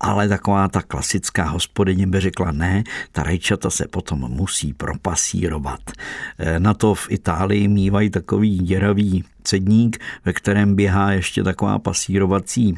ale 0.00 0.28
taková 0.28 0.68
ta 0.68 0.82
klasická 0.82 1.44
hospodyně 1.44 2.06
by 2.06 2.20
řekla 2.20 2.52
ne, 2.52 2.84
ta 3.12 3.22
rajčata 3.22 3.70
se 3.70 3.88
potom 3.88 4.18
musí 4.18 4.72
propasírovat. 4.72 5.80
E, 6.38 6.60
na 6.60 6.74
to 6.74 6.94
v 6.94 7.06
Itálii 7.10 7.68
mývají 7.68 8.10
takový 8.10 8.58
děravý 8.58 9.24
cedník, 9.42 9.98
ve 10.24 10.32
kterém 10.32 10.74
běhá 10.74 11.12
ještě 11.12 11.42
taková 11.42 11.78
pasírovací 11.78 12.74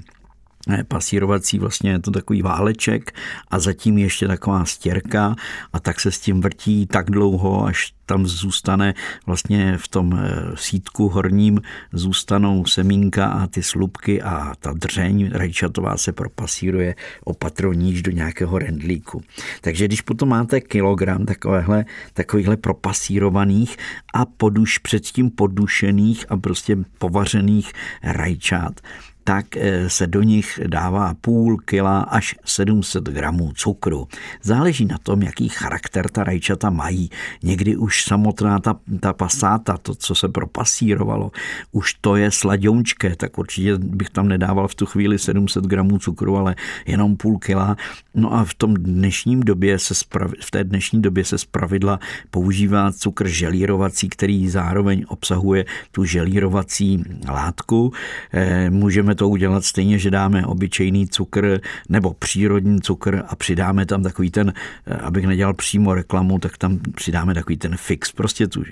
pasírovací, 0.88 1.58
vlastně 1.58 1.90
je 1.90 1.98
to 1.98 2.10
takový 2.10 2.42
váleček 2.42 3.12
a 3.50 3.58
zatím 3.58 3.98
ještě 3.98 4.28
taková 4.28 4.64
stěrka 4.64 5.34
a 5.72 5.80
tak 5.80 6.00
se 6.00 6.10
s 6.10 6.20
tím 6.20 6.40
vrtí 6.40 6.86
tak 6.86 7.10
dlouho, 7.10 7.64
až 7.64 7.92
tam 8.08 8.26
zůstane 8.26 8.94
vlastně 9.26 9.78
v 9.78 9.88
tom 9.88 10.20
eh, 10.20 10.42
sítku 10.54 11.08
horním 11.08 11.60
zůstanou 11.92 12.66
semínka 12.66 13.26
a 13.26 13.46
ty 13.46 13.62
slupky 13.62 14.22
a 14.22 14.54
ta 14.58 14.72
dřeň 14.72 15.30
rajčatová 15.32 15.96
se 15.96 16.12
propasíruje 16.12 16.94
opatroníž 17.24 18.02
do 18.02 18.10
nějakého 18.10 18.58
rendlíku. 18.58 19.22
Takže 19.60 19.84
když 19.84 20.00
potom 20.00 20.28
máte 20.28 20.60
kilogram 20.60 21.26
takovéhle, 21.26 21.84
takovýchhle 22.14 22.56
propasírovaných 22.56 23.76
a 24.14 24.24
poduš, 24.24 24.78
předtím 24.78 25.30
podušených 25.30 26.26
a 26.28 26.36
prostě 26.36 26.76
povařených 26.98 27.72
rajčat, 28.02 28.80
tak 29.28 29.56
eh, 29.56 29.90
se 29.90 30.06
do 30.06 30.22
nich 30.22 30.60
dává 30.66 31.14
půl 31.20 31.58
kila 31.58 32.00
až 32.00 32.34
700 32.44 33.04
gramů 33.04 33.52
cukru. 33.54 34.08
Záleží 34.42 34.84
na 34.84 34.98
tom, 34.98 35.22
jaký 35.22 35.48
charakter 35.48 36.10
ta 36.10 36.24
rajčata 36.24 36.70
mají. 36.70 37.10
Někdy 37.42 37.76
už 37.76 38.04
samotná 38.04 38.58
ta, 38.58 38.76
ta 39.00 39.12
pasáta, 39.12 39.78
to, 39.78 39.94
co 39.94 40.14
se 40.14 40.28
propasírovalo, 40.28 41.30
už 41.72 41.94
to 41.94 42.16
je 42.16 42.30
sladiončké, 42.30 43.16
tak 43.16 43.38
určitě 43.38 43.78
bych 43.78 44.10
tam 44.10 44.28
nedával 44.28 44.68
v 44.68 44.74
tu 44.74 44.86
chvíli 44.86 45.18
700 45.18 45.64
gramů 45.64 45.98
cukru, 45.98 46.36
ale 46.36 46.56
jenom 46.86 47.16
půl 47.16 47.38
kila. 47.38 47.76
No 48.14 48.34
a 48.34 48.44
v 48.44 48.54
tom 48.54 48.74
dnešním 48.74 49.40
době 49.40 49.78
se 49.78 49.94
sprav, 49.94 50.30
v 50.40 50.50
té 50.50 50.64
dnešní 50.64 51.02
době 51.02 51.24
se 51.24 51.38
zpravidla 51.38 52.00
používá 52.30 52.92
cukr 52.92 53.28
želírovací, 53.28 54.08
který 54.08 54.48
zároveň 54.48 55.04
obsahuje 55.08 55.64
tu 55.92 56.04
želírovací 56.04 57.04
látku. 57.28 57.92
Eh, 58.32 58.70
můžeme 58.70 59.17
to 59.18 59.28
udělat 59.28 59.64
stejně, 59.64 59.98
že 59.98 60.10
dáme 60.10 60.46
obyčejný 60.46 61.08
cukr 61.08 61.60
nebo 61.88 62.14
přírodní 62.14 62.80
cukr 62.80 63.22
a 63.28 63.36
přidáme 63.36 63.86
tam 63.86 64.02
takový 64.02 64.30
ten, 64.30 64.52
eh, 64.86 64.94
abych 64.94 65.26
nedělal 65.26 65.54
přímo 65.54 65.94
reklamu, 65.94 66.38
tak 66.38 66.58
tam 66.58 66.78
přidáme 66.94 67.34
takový 67.34 67.56
ten 67.56 67.76
fix, 67.76 68.12
prostě 68.12 68.46
tu 68.48 68.62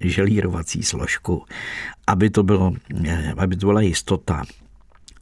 želírovací 0.00 0.82
složku, 0.82 1.44
aby 2.06 2.30
to, 2.30 2.42
bylo, 2.42 2.72
eh, 3.04 3.34
aby 3.36 3.56
to 3.56 3.66
byla 3.66 3.80
jistota. 3.80 4.44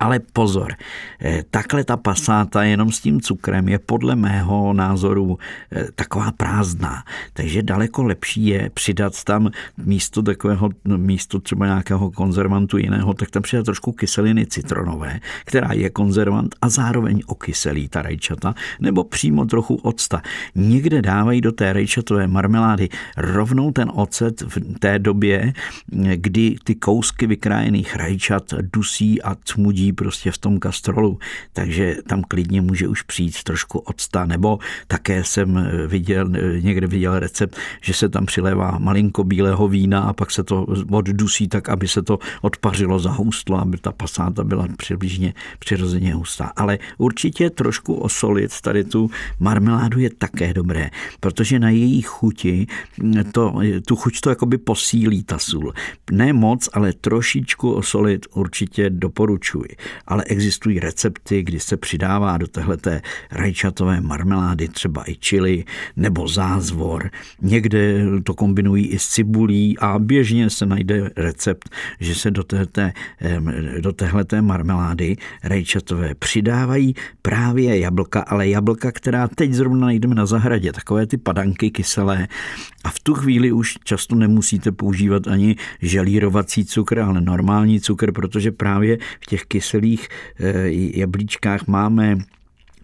Ale 0.02 0.20
pozor, 0.32 0.72
eh, 1.20 1.44
takhle 1.50 1.84
ta 1.84 1.96
pasáta 1.96 2.62
jenom 2.62 2.92
s 2.92 3.00
tím 3.00 3.20
cukrem 3.20 3.68
je 3.68 3.78
podle 3.78 4.16
mého 4.16 4.72
názoru 4.72 5.38
eh, 5.72 5.86
taková 5.94 6.32
prázdná. 6.32 7.04
Takže 7.32 7.62
daleko 7.62 8.02
lepší 8.02 8.46
je 8.46 8.70
přidat 8.74 9.24
tam 9.24 9.50
místo 9.78 10.22
takového, 10.22 10.70
místo 10.84 11.38
třeba 11.38 11.66
nějakého 11.66 12.10
konzervantu 12.10 12.78
jiného, 12.78 13.14
tak 13.14 13.30
tam 13.30 13.42
přidat 13.42 13.62
trošku 13.64 13.92
kyseliny 13.92 14.46
citronové, 14.46 15.20
která 15.44 15.72
je 15.72 15.90
konzervant 15.90 16.54
a 16.62 16.68
zároveň 16.68 17.22
okyselí 17.26 17.88
ta 17.88 18.02
rajčata, 18.02 18.54
nebo 18.80 19.04
přímo 19.04 19.44
trochu 19.44 19.74
octa. 19.74 20.22
Někde 20.54 21.02
dávají 21.02 21.40
do 21.40 21.52
té 21.52 21.72
rajčatové 21.72 22.26
marmelády 22.26 22.88
rovnou 23.16 23.70
ten 23.70 23.90
ocet 23.94 24.40
v 24.40 24.78
té 24.78 24.98
době, 24.98 25.52
kdy 26.14 26.56
ty 26.64 26.74
kousky 26.74 27.26
vykrájených 27.26 27.96
rajčat 27.96 28.54
dusí 28.72 29.22
a 29.22 29.36
cmudí 29.44 29.91
prostě 29.92 30.30
v 30.30 30.38
tom 30.38 30.58
kastrolu, 30.58 31.18
takže 31.52 31.96
tam 32.08 32.22
klidně 32.22 32.60
může 32.60 32.88
už 32.88 33.02
přijít 33.02 33.42
trošku 33.42 33.78
octa, 33.78 34.26
nebo 34.26 34.58
také 34.86 35.24
jsem 35.24 35.68
viděl, 35.86 36.28
někde 36.60 36.86
viděl 36.86 37.18
recept, 37.18 37.56
že 37.80 37.94
se 37.94 38.08
tam 38.08 38.26
přilévá 38.26 38.78
malinko 38.78 39.24
bílého 39.24 39.68
vína 39.68 40.00
a 40.00 40.12
pak 40.12 40.30
se 40.30 40.44
to 40.44 40.66
oddusí 40.90 41.48
tak, 41.48 41.68
aby 41.68 41.88
se 41.88 42.02
to 42.02 42.18
odpařilo, 42.40 42.98
zahoustlo, 42.98 43.58
aby 43.60 43.78
ta 43.78 43.92
pasáta 43.92 44.44
byla 44.44 44.68
přibližně 44.76 45.34
přirozeně 45.58 46.14
hustá. 46.14 46.52
Ale 46.56 46.78
určitě 46.98 47.50
trošku 47.50 47.94
osolit 47.94 48.60
tady 48.60 48.84
tu 48.84 49.10
marmeládu 49.40 49.98
je 49.98 50.10
také 50.10 50.54
dobré, 50.54 50.90
protože 51.20 51.58
na 51.58 51.70
její 51.70 52.02
chuti 52.02 52.66
to, 53.32 53.54
tu 53.86 53.96
chuť 53.96 54.20
to 54.20 54.30
jakoby 54.30 54.58
posílí 54.58 55.24
ta 55.24 55.38
sůl. 55.38 55.72
Ne 56.10 56.32
moc, 56.32 56.68
ale 56.72 56.92
trošičku 56.92 57.72
osolit 57.72 58.26
určitě 58.34 58.90
doporučuji 58.90 59.68
ale 60.06 60.24
existují 60.24 60.80
recepty, 60.80 61.42
kdy 61.42 61.60
se 61.60 61.76
přidává 61.76 62.38
do 62.38 62.46
téhleté 62.46 63.02
rajčatové 63.30 64.00
marmelády 64.00 64.68
třeba 64.68 65.10
i 65.10 65.16
čili 65.16 65.64
nebo 65.96 66.28
zázvor. 66.28 67.10
Někde 67.42 68.04
to 68.24 68.34
kombinují 68.34 68.86
i 68.86 68.98
s 68.98 69.08
cibulí 69.08 69.78
a 69.78 69.98
běžně 69.98 70.50
se 70.50 70.66
najde 70.66 71.10
recept, 71.16 71.70
že 72.00 72.14
se 72.14 72.30
do, 72.30 72.44
téhleté, 72.44 72.92
do 73.80 73.92
téhleté 73.92 74.42
marmelády 74.42 75.16
rajčatové 75.44 76.14
přidávají 76.14 76.94
právě 77.22 77.78
jablka, 77.78 78.20
ale 78.20 78.48
jablka, 78.48 78.92
která 78.92 79.28
teď 79.28 79.52
zrovna 79.52 79.86
najdeme 79.86 80.14
na 80.14 80.26
zahradě, 80.26 80.72
takové 80.72 81.06
ty 81.06 81.16
padanky 81.16 81.70
kyselé. 81.70 82.28
A 82.84 82.90
v 82.90 83.00
tu 83.00 83.14
chvíli 83.14 83.52
už 83.52 83.78
často 83.84 84.14
nemusíte 84.14 84.72
používat 84.72 85.26
ani 85.26 85.56
želírovací 85.82 86.64
cukr, 86.64 87.00
ale 87.00 87.20
normální 87.20 87.80
cukr, 87.80 88.12
protože 88.12 88.52
právě 88.52 88.98
v 89.20 89.26
těch 89.26 89.44
kyselých 89.44 89.71
některých 89.72 90.08
eh, 90.40 90.52
jablíčkách 91.00 91.66
máme 91.66 92.16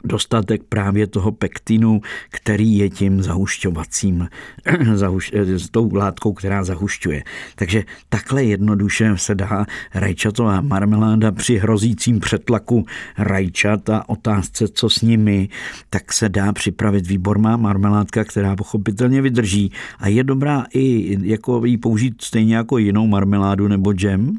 dostatek 0.04 0.62
právě 0.68 1.06
toho 1.06 1.32
pektinu, 1.32 2.00
který 2.30 2.78
je 2.78 2.90
tím 2.90 3.22
zahušťovacím, 3.22 4.28
zahuš, 4.94 5.32
eh, 5.34 5.58
s 5.58 5.68
tou 5.68 5.94
látkou, 5.94 6.32
která 6.32 6.64
zahušťuje. 6.64 7.22
Takže 7.54 7.84
takhle 8.08 8.44
jednoduše 8.44 9.12
se 9.16 9.34
dá 9.34 9.66
rajčatová 9.94 10.60
marmeláda 10.60 11.32
při 11.32 11.58
hrozícím 11.58 12.20
přetlaku 12.20 12.86
rajčat 13.18 13.90
a 13.90 14.08
otázce, 14.08 14.68
co 14.68 14.90
s 14.90 15.02
nimi, 15.02 15.48
tak 15.90 16.12
se 16.12 16.28
dá 16.28 16.52
připravit 16.52 17.06
výborná 17.06 17.56
marmeládka, 17.56 18.24
která 18.24 18.56
pochopitelně 18.56 19.22
vydrží 19.22 19.72
a 19.98 20.08
je 20.08 20.24
dobrá 20.24 20.64
i 20.74 21.16
jako 21.28 21.64
ji 21.64 21.78
použít 21.78 22.22
stejně 22.22 22.56
jako 22.56 22.78
jinou 22.78 23.06
marmeládu 23.06 23.68
nebo 23.68 23.92
džem, 23.92 24.32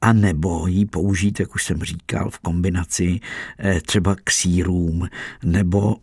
a 0.00 0.12
nebo 0.12 0.66
ji 0.66 0.86
použít, 0.86 1.40
jak 1.40 1.54
už 1.54 1.64
jsem 1.64 1.82
říkal, 1.82 2.30
v 2.30 2.38
kombinaci 2.38 3.20
eh, 3.58 3.80
třeba 3.80 4.16
k 4.24 4.30
sírům 4.30 5.08
nebo 5.44 5.96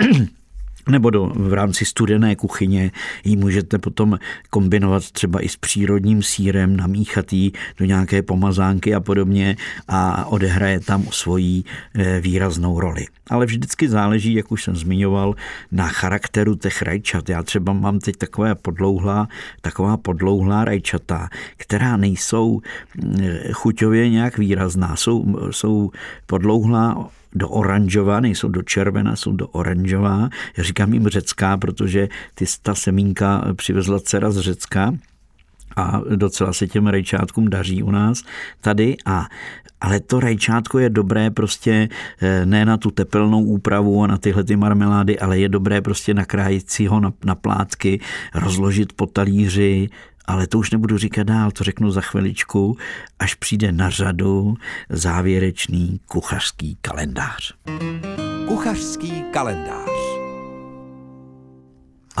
nebo 0.88 1.10
do, 1.10 1.32
v 1.34 1.52
rámci 1.52 1.84
studené 1.84 2.36
kuchyně 2.36 2.90
ji 3.24 3.36
můžete 3.36 3.78
potom 3.78 4.18
kombinovat 4.50 5.10
třeba 5.10 5.44
i 5.44 5.48
s 5.48 5.56
přírodním 5.56 6.22
sírem, 6.22 6.76
namíchat 6.76 7.32
ji 7.32 7.52
do 7.78 7.84
nějaké 7.84 8.22
pomazánky 8.22 8.94
a 8.94 9.00
podobně 9.00 9.56
a 9.88 10.26
odehraje 10.26 10.80
tam 10.80 11.04
svoji 11.10 11.62
eh, 11.94 12.20
výraznou 12.20 12.80
roli. 12.80 13.06
Ale 13.30 13.46
vždycky 13.46 13.88
záleží, 13.88 14.34
jak 14.34 14.52
už 14.52 14.64
jsem 14.64 14.76
zmiňoval, 14.76 15.34
na 15.72 15.88
charakteru 15.88 16.54
těch 16.54 16.82
rajčat. 16.82 17.28
Já 17.28 17.42
třeba 17.42 17.72
mám 17.72 17.98
teď 17.98 18.16
takové 18.16 18.54
podlouhlá, 18.54 19.28
taková 19.60 19.96
podlouhlá 19.96 20.64
rajčata, 20.64 21.28
která 21.56 21.96
nejsou 21.96 22.60
eh, 22.60 23.52
chuťově 23.52 24.10
nějak 24.10 24.38
výrazná. 24.38 24.96
Jsou, 24.96 25.48
jsou 25.50 25.90
podlouhlá 26.26 27.10
do 27.34 27.48
oranžová, 27.48 28.20
nejsou 28.20 28.48
do 28.48 28.62
červená, 28.62 29.16
jsou 29.16 29.32
do 29.32 29.48
oranžová. 29.48 30.28
Já 30.56 30.64
říkám 30.64 30.94
jim 30.94 31.08
řecká, 31.08 31.56
protože 31.56 32.08
ty, 32.34 32.44
ta 32.62 32.74
semínka 32.74 33.44
přivezla 33.56 34.00
dcera 34.00 34.30
z 34.30 34.38
Řecka 34.38 34.94
a 35.76 36.00
docela 36.16 36.52
se 36.52 36.66
těm 36.66 36.86
rajčátkům 36.86 37.50
daří 37.50 37.82
u 37.82 37.90
nás 37.90 38.22
tady 38.60 38.96
a 39.06 39.26
ale 39.82 40.00
to 40.00 40.20
rajčátko 40.20 40.78
je 40.78 40.90
dobré 40.90 41.30
prostě 41.30 41.88
eh, 42.20 42.46
ne 42.46 42.64
na 42.64 42.76
tu 42.76 42.90
tepelnou 42.90 43.42
úpravu 43.42 44.04
a 44.04 44.06
na 44.06 44.18
tyhle 44.18 44.44
ty 44.44 44.56
marmelády, 44.56 45.18
ale 45.18 45.38
je 45.38 45.48
dobré 45.48 45.80
prostě 45.80 46.14
nakrájit 46.14 46.70
si 46.70 46.86
ho 46.86 47.00
na, 47.00 47.12
na 47.24 47.34
plátky, 47.34 48.00
rozložit 48.34 48.92
po 48.92 49.06
talíři 49.06 49.88
ale 50.26 50.46
to 50.46 50.58
už 50.58 50.70
nebudu 50.70 50.98
říkat 50.98 51.22
dál, 51.22 51.50
to 51.50 51.64
řeknu 51.64 51.90
za 51.90 52.00
chviličku, 52.00 52.76
až 53.18 53.34
přijde 53.34 53.72
na 53.72 53.90
řadu 53.90 54.54
závěrečný 54.88 56.00
kuchařský 56.06 56.78
kalendář. 56.80 57.54
Kuchařský 58.48 59.24
kalendář 59.32 59.91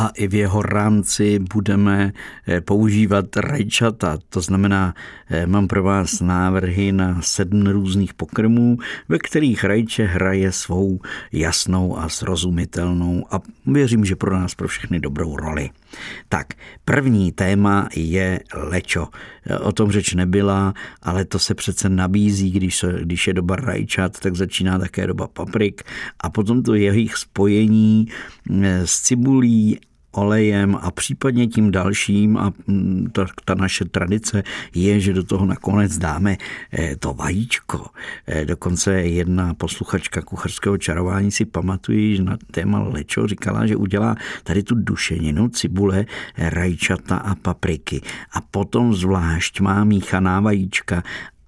a 0.02 0.08
i 0.08 0.28
v 0.28 0.34
jeho 0.34 0.62
rámci 0.62 1.38
budeme 1.38 2.12
eh, 2.46 2.60
používat 2.60 3.36
rajčata. 3.36 4.18
To 4.28 4.40
znamená, 4.40 4.94
eh, 5.30 5.46
mám 5.46 5.68
pro 5.68 5.82
vás 5.82 6.20
návrhy 6.20 6.92
na 6.92 7.22
sedm 7.22 7.66
různých 7.66 8.14
pokrmů, 8.14 8.78
ve 9.08 9.18
kterých 9.18 9.64
rajče 9.64 10.04
hraje 10.04 10.52
svou 10.52 11.00
jasnou 11.32 11.98
a 11.98 12.08
srozumitelnou 12.08 13.26
a 13.30 13.40
věřím, 13.66 14.04
že 14.04 14.16
pro 14.16 14.38
nás 14.38 14.54
pro 14.54 14.68
všechny 14.68 15.00
dobrou 15.00 15.36
roli. 15.36 15.70
Tak, 16.28 16.46
první 16.84 17.32
téma 17.32 17.88
je 17.96 18.40
lečo. 18.54 19.08
Eh, 19.46 19.58
o 19.58 19.72
tom 19.72 19.90
řeč 19.90 20.14
nebyla, 20.14 20.74
ale 21.02 21.24
to 21.24 21.38
se 21.38 21.54
přece 21.54 21.88
nabízí, 21.88 22.50
když, 22.50 22.76
se, 22.76 22.98
když 23.02 23.26
je 23.26 23.34
doba 23.34 23.56
rajčat, 23.56 24.20
tak 24.20 24.36
začíná 24.36 24.78
také 24.78 25.06
doba 25.06 25.28
paprik 25.28 25.82
a 26.20 26.30
potom 26.30 26.62
to 26.62 26.74
jejich 26.74 27.16
spojení 27.16 28.08
s 28.84 29.00
cibulí 29.00 29.78
olejem 30.12 30.76
a 30.80 30.90
případně 30.90 31.46
tím 31.46 31.70
dalším 31.70 32.36
a 32.36 32.52
mm, 32.66 33.10
ta, 33.12 33.26
ta 33.44 33.54
naše 33.54 33.84
tradice 33.84 34.42
je, 34.74 35.00
že 35.00 35.12
do 35.12 35.22
toho 35.22 35.46
nakonec 35.46 35.98
dáme 35.98 36.36
eh, 36.72 36.96
to 36.96 37.14
vajíčko. 37.14 37.86
Eh, 38.26 38.44
dokonce 38.44 38.92
jedna 38.92 39.54
posluchačka 39.54 40.22
kucharského 40.22 40.78
čarování 40.78 41.30
si 41.30 41.44
pamatují, 41.44 42.16
že 42.16 42.22
na 42.22 42.38
téma 42.50 42.78
lečo 42.78 43.26
říkala, 43.26 43.66
že 43.66 43.76
udělá 43.76 44.16
tady 44.44 44.62
tu 44.62 44.74
dušeninu, 44.74 45.48
cibule, 45.48 46.04
rajčata 46.38 47.16
a 47.16 47.34
papriky. 47.34 48.00
A 48.32 48.40
potom 48.40 48.94
zvlášť 48.94 49.60
má 49.60 49.84
míchaná 49.84 50.40
vajíčka 50.40 51.02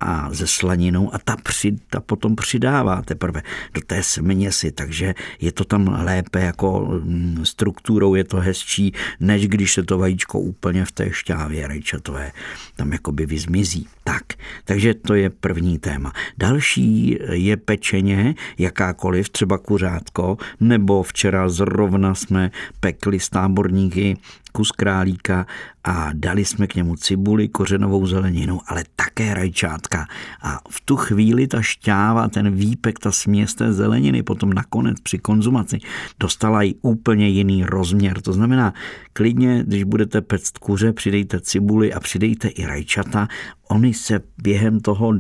a 0.05 0.29
ze 0.33 0.47
slaninou 0.47 1.15
a 1.15 1.19
ta, 1.19 1.37
při, 1.37 1.77
ta 1.91 2.01
potom 2.01 2.37
přidává 2.37 3.03
teprve 3.03 3.43
do 3.75 3.81
té 3.81 4.03
směsi, 4.03 4.73
takže 4.73 5.15
je 5.41 5.53
to 5.53 5.65
tam 5.65 6.05
lépe 6.05 6.41
jako 6.41 7.01
mm, 7.05 7.41
strukturou, 7.43 8.15
je 8.15 8.25
to 8.25 8.37
hezčí, 8.37 8.93
než 9.21 9.49
když 9.49 9.73
se 9.73 9.83
to 9.83 9.99
vajíčko 9.99 10.41
úplně 10.41 10.85
v 10.85 10.93
té 10.93 11.11
šťávě 11.13 11.69
rajčatové 11.69 12.33
tam 12.77 12.93
jakoby 12.93 13.27
vyzmizí. 13.27 13.89
Tak, 14.05 14.23
takže 14.65 14.95
to 14.95 15.15
je 15.15 15.31
první 15.31 15.79
téma. 15.79 16.13
Další 16.39 17.19
je 17.31 17.57
pečeně, 17.57 18.35
jakákoliv, 18.59 19.29
třeba 19.29 19.59
kuřátko, 19.59 20.37
nebo 20.61 21.03
včera 21.03 21.49
zrovna 21.49 22.15
jsme 22.15 22.51
pekli 22.81 23.21
s 23.21 23.29
táborníky 23.29 24.17
kus 24.57 24.71
králíka 24.71 25.47
a 25.85 26.11
dali 26.13 26.45
jsme 26.45 26.67
k 26.67 26.75
němu 26.75 26.97
cibuli, 26.97 27.49
kořenovou 27.49 28.07
zeleninu, 28.07 28.61
ale 28.67 28.85
také 28.97 29.35
rajčátka. 29.35 30.07
A 30.43 30.61
v 30.71 30.81
tu 30.81 30.97
chvíli 30.97 31.47
ta 31.47 31.63
šťáva, 31.63 32.29
ten 32.29 32.51
výpek, 32.51 32.99
ta 32.99 33.13
směs 33.13 33.55
té 33.55 33.73
zeleniny 33.73 34.23
potom 34.23 34.53
nakonec 34.53 35.01
při 35.01 35.19
konzumaci 35.19 35.79
dostala 36.21 36.63
i 36.63 36.75
úplně 36.83 37.29
jiný 37.29 37.65
rozměr. 37.65 38.21
To 38.21 38.33
znamená, 38.33 38.75
klidně, 39.13 39.65
když 39.67 39.85
budete 39.85 40.21
pect 40.21 40.59
kuře, 40.59 40.93
přidejte 40.93 41.41
cibuli 41.41 41.93
a 41.93 42.01
přidejte 42.01 42.49
i 42.49 42.67
rajčata, 42.67 43.29
oni 43.69 43.95
se 43.95 44.21
během 44.43 44.81
toho 44.81 45.13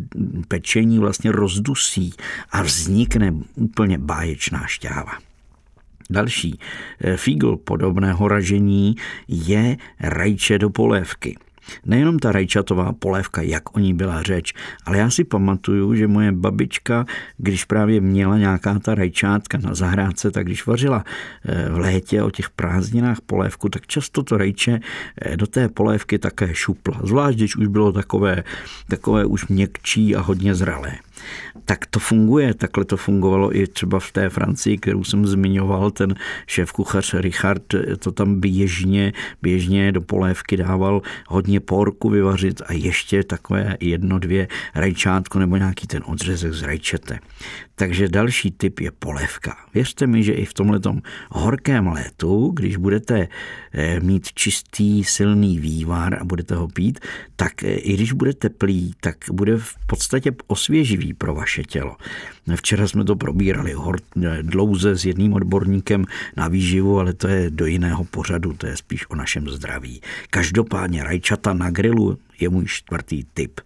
pečení 0.48 0.98
vlastně 0.98 1.32
rozdusí 1.32 2.14
a 2.50 2.62
vznikne 2.62 3.34
úplně 3.56 3.98
báječná 3.98 4.66
šťáva. 4.66 5.33
Další 6.10 6.58
eh, 7.00 7.16
fígl 7.16 7.56
podobného 7.56 8.28
ražení 8.28 8.94
je 9.28 9.76
rajče 10.00 10.58
do 10.58 10.70
polévky. 10.70 11.36
Nejenom 11.86 12.18
ta 12.18 12.32
rajčatová 12.32 12.92
polévka, 12.92 13.42
jak 13.42 13.76
o 13.76 13.80
ní 13.80 13.94
byla 13.94 14.22
řeč, 14.22 14.52
ale 14.86 14.98
já 14.98 15.10
si 15.10 15.24
pamatuju, 15.24 15.94
že 15.94 16.06
moje 16.06 16.32
babička, 16.32 17.04
když 17.38 17.64
právě 17.64 18.00
měla 18.00 18.38
nějaká 18.38 18.78
ta 18.78 18.94
rajčátka 18.94 19.58
na 19.58 19.74
zahrádce, 19.74 20.30
tak 20.30 20.46
když 20.46 20.66
vařila 20.66 21.04
eh, 21.44 21.70
v 21.70 21.78
létě 21.78 22.22
o 22.22 22.30
těch 22.30 22.50
prázdninách 22.50 23.20
polévku, 23.20 23.68
tak 23.68 23.86
často 23.86 24.22
to 24.22 24.36
rajče 24.36 24.80
eh, 25.20 25.36
do 25.36 25.46
té 25.46 25.68
polévky 25.68 26.18
také 26.18 26.54
šupla. 26.54 27.00
Zvlášť, 27.02 27.38
když 27.38 27.56
už 27.56 27.66
bylo 27.66 27.92
takové, 27.92 28.44
takové 28.88 29.24
už 29.24 29.46
měkčí 29.46 30.16
a 30.16 30.20
hodně 30.20 30.54
zralé 30.54 30.92
tak 31.64 31.86
to 31.86 31.98
funguje. 31.98 32.54
Takhle 32.54 32.84
to 32.84 32.96
fungovalo 32.96 33.56
i 33.56 33.66
třeba 33.66 34.00
v 34.00 34.12
té 34.12 34.28
Francii, 34.28 34.78
kterou 34.78 35.04
jsem 35.04 35.26
zmiňoval, 35.26 35.90
ten 35.90 36.14
šéf 36.46 36.72
kuchař 36.72 37.14
Richard 37.14 37.62
to 37.98 38.12
tam 38.12 38.40
běžně, 38.40 39.12
běžně 39.42 39.92
do 39.92 40.00
polévky 40.00 40.56
dával 40.56 41.02
hodně 41.28 41.60
porku 41.60 42.10
vyvařit 42.10 42.62
a 42.66 42.72
ještě 42.72 43.24
takové 43.24 43.76
jedno, 43.80 44.18
dvě 44.18 44.48
rajčátko 44.74 45.38
nebo 45.38 45.56
nějaký 45.56 45.86
ten 45.86 46.02
odřezek 46.06 46.52
z 46.52 46.62
rajčete. 46.62 47.18
Takže 47.74 48.08
další 48.08 48.50
typ 48.50 48.80
je 48.80 48.90
polévka. 48.90 49.56
Věřte 49.74 50.06
mi, 50.06 50.22
že 50.22 50.32
i 50.32 50.44
v 50.44 50.54
tomhletom 50.54 51.02
horkém 51.30 51.86
létu, 51.86 52.52
když 52.54 52.76
budete 52.76 53.28
eh, 53.72 54.00
mít 54.00 54.32
čistý, 54.32 55.04
silný 55.04 55.58
vývar 55.58 56.14
a 56.20 56.24
budete 56.24 56.54
ho 56.54 56.68
pít, 56.68 57.00
tak 57.36 57.64
eh, 57.64 57.74
i 57.74 57.94
když 57.94 58.12
bude 58.12 58.34
teplý, 58.34 58.94
tak 59.00 59.16
bude 59.32 59.56
v 59.58 59.74
podstatě 59.86 60.32
osvěživý 60.46 61.13
pro 61.18 61.34
vaše 61.34 61.62
tělo. 61.62 61.96
Včera 62.56 62.88
jsme 62.88 63.04
to 63.04 63.16
probírali 63.16 63.74
eh, 63.74 64.42
dlouze 64.42 64.98
s 64.98 65.04
jedným 65.04 65.32
odborníkem 65.32 66.04
na 66.36 66.48
výživu, 66.48 66.98
ale 66.98 67.12
to 67.12 67.28
je 67.28 67.50
do 67.50 67.66
jiného 67.66 68.04
pořadu, 68.04 68.52
to 68.52 68.66
je 68.66 68.76
spíš 68.76 69.10
o 69.10 69.14
našem 69.14 69.48
zdraví. 69.48 70.00
Každopádně 70.30 71.04
rajčata 71.04 71.52
na 71.52 71.70
grilu 71.70 72.18
je 72.40 72.48
můj 72.48 72.64
čtvrtý 72.66 73.24
typ. 73.34 73.60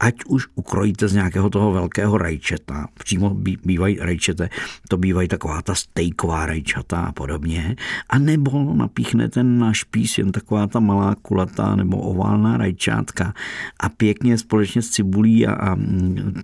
Ať 0.00 0.14
už 0.26 0.46
ukrojíte 0.54 1.08
z 1.08 1.12
nějakého 1.12 1.50
toho 1.50 1.72
velkého 1.72 2.18
rajčeta, 2.18 2.86
přímo 2.98 3.30
bývají 3.64 3.98
rajčete, 4.00 4.48
to 4.88 4.96
bývají 4.96 5.28
taková 5.28 5.62
ta 5.62 5.74
stejková 5.74 6.46
rajčata 6.46 7.00
a 7.00 7.12
podobně, 7.12 7.76
a 8.08 8.18
nebo 8.18 8.74
napíchnete 8.74 9.42
na 9.42 9.72
špís 9.72 10.18
jen 10.18 10.32
taková 10.32 10.66
ta 10.66 10.80
malá 10.80 11.14
kulatá 11.22 11.76
nebo 11.76 11.98
oválná 11.98 12.56
rajčátka 12.56 13.34
a 13.80 13.88
pěkně 13.88 14.38
společně 14.38 14.82
s 14.82 14.90
cibulí 14.90 15.46
a, 15.46 15.52
a 15.52 15.76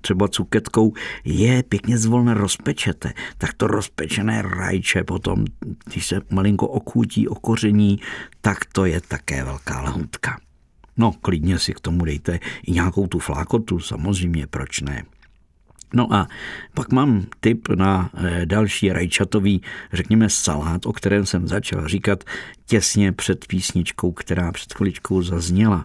třeba 0.01 0.29
cuketkou 0.29 0.93
je 1.25 1.63
pěkně 1.63 1.78
zvolna 1.97 2.35
rozpečete. 2.35 3.13
Tak 3.39 3.53
to 3.55 3.67
rozpečené 3.67 4.43
rajče 4.43 5.05
potom, 5.05 5.45
když 5.87 6.07
se 6.07 6.21
malinko 6.31 6.67
okůtí, 6.67 7.29
okoření, 7.29 8.01
tak 8.41 8.65
to 8.65 8.85
je 8.85 9.01
také 9.01 9.45
velká 9.45 9.81
lahůdka. 9.83 10.39
No, 10.97 11.13
klidně 11.13 11.59
si 11.59 11.75
k 11.75 11.81
tomu 11.81 12.05
dejte 12.05 12.41
i 12.67 12.73
nějakou 12.73 13.07
tu 13.07 13.19
flákotu, 13.19 13.81
samozřejmě, 13.81 14.47
proč 14.47 14.81
ne. 14.81 15.05
No 15.95 16.15
a 16.15 16.29
pak 16.75 16.93
mám 16.93 17.27
tip 17.41 17.69
na 17.69 18.11
eh, 18.15 18.47
další 18.47 18.93
rajčatový, 18.93 19.63
řekněme, 19.93 20.31
salát, 20.31 20.87
o 20.87 20.93
kterém 20.93 21.27
jsem 21.27 21.49
začal 21.49 21.89
říkat 21.89 22.25
těsně 22.67 23.13
před 23.13 23.47
písničkou, 23.47 24.13
která 24.13 24.53
před 24.53 24.75
chviličkou 24.75 25.23
zazněla 25.23 25.85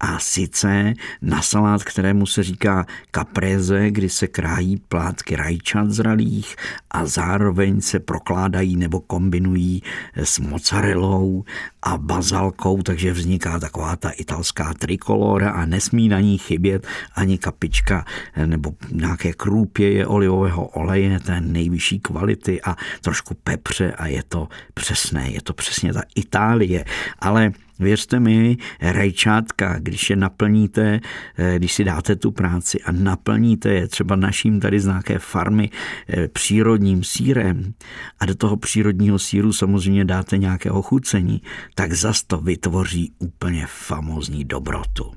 a 0.00 0.18
sice 0.18 0.94
na 1.22 1.42
salát, 1.42 1.84
kterému 1.84 2.26
se 2.26 2.42
říká 2.42 2.86
kapreze, 3.10 3.90
kdy 3.90 4.08
se 4.08 4.26
krájí 4.26 4.76
plátky 4.76 5.36
rajčat 5.36 5.90
zralých 5.90 6.56
a 6.90 7.06
zároveň 7.06 7.80
se 7.80 7.98
prokládají 7.98 8.76
nebo 8.76 9.00
kombinují 9.00 9.82
s 10.16 10.38
mozzarellou 10.38 11.44
a 11.82 11.98
bazalkou, 11.98 12.82
takže 12.82 13.12
vzniká 13.12 13.58
taková 13.58 13.96
ta 13.96 14.10
italská 14.10 14.74
trikolora 14.74 15.50
a 15.50 15.64
nesmí 15.64 16.08
na 16.08 16.20
ní 16.20 16.38
chybět 16.38 16.86
ani 17.14 17.38
kapička 17.38 18.04
nebo 18.46 18.72
nějaké 18.92 19.32
krůpěje 19.32 20.06
olivového 20.06 20.66
oleje 20.66 21.20
té 21.20 21.40
nejvyšší 21.40 22.00
kvality 22.00 22.62
a 22.62 22.76
trošku 23.00 23.34
pepře 23.34 23.92
a 23.92 24.06
je 24.06 24.22
to 24.22 24.48
přesné, 24.74 25.30
je 25.30 25.42
to 25.42 25.52
přesně 25.52 25.92
ta 25.92 26.02
Itálie, 26.14 26.84
ale 27.18 27.52
Věřte 27.80 28.20
mi, 28.20 28.56
rajčátka, 28.80 29.78
když 29.78 30.10
je 30.10 30.16
naplníte, 30.16 31.00
eh, 31.38 31.58
když 31.58 31.72
si 31.72 31.84
dáte 31.84 32.16
tu 32.16 32.30
práci 32.30 32.80
a 32.80 32.92
naplníte 32.92 33.72
je 33.72 33.88
třeba 33.88 34.16
naším 34.16 34.60
tady 34.60 34.80
z 34.80 34.86
nějaké 34.86 35.18
farmy 35.18 35.70
eh, 36.08 36.28
přírodním 36.28 37.04
sírem 37.04 37.74
a 38.20 38.26
do 38.26 38.34
toho 38.34 38.56
přírodního 38.56 39.18
síru 39.18 39.52
samozřejmě 39.52 40.04
dáte 40.04 40.38
nějaké 40.38 40.70
ochucení, 40.70 41.42
tak 41.74 41.92
zas 41.92 42.22
to 42.22 42.38
vytvoří 42.38 43.12
úplně 43.18 43.66
famózní 43.68 44.44
dobrotu. 44.44 45.12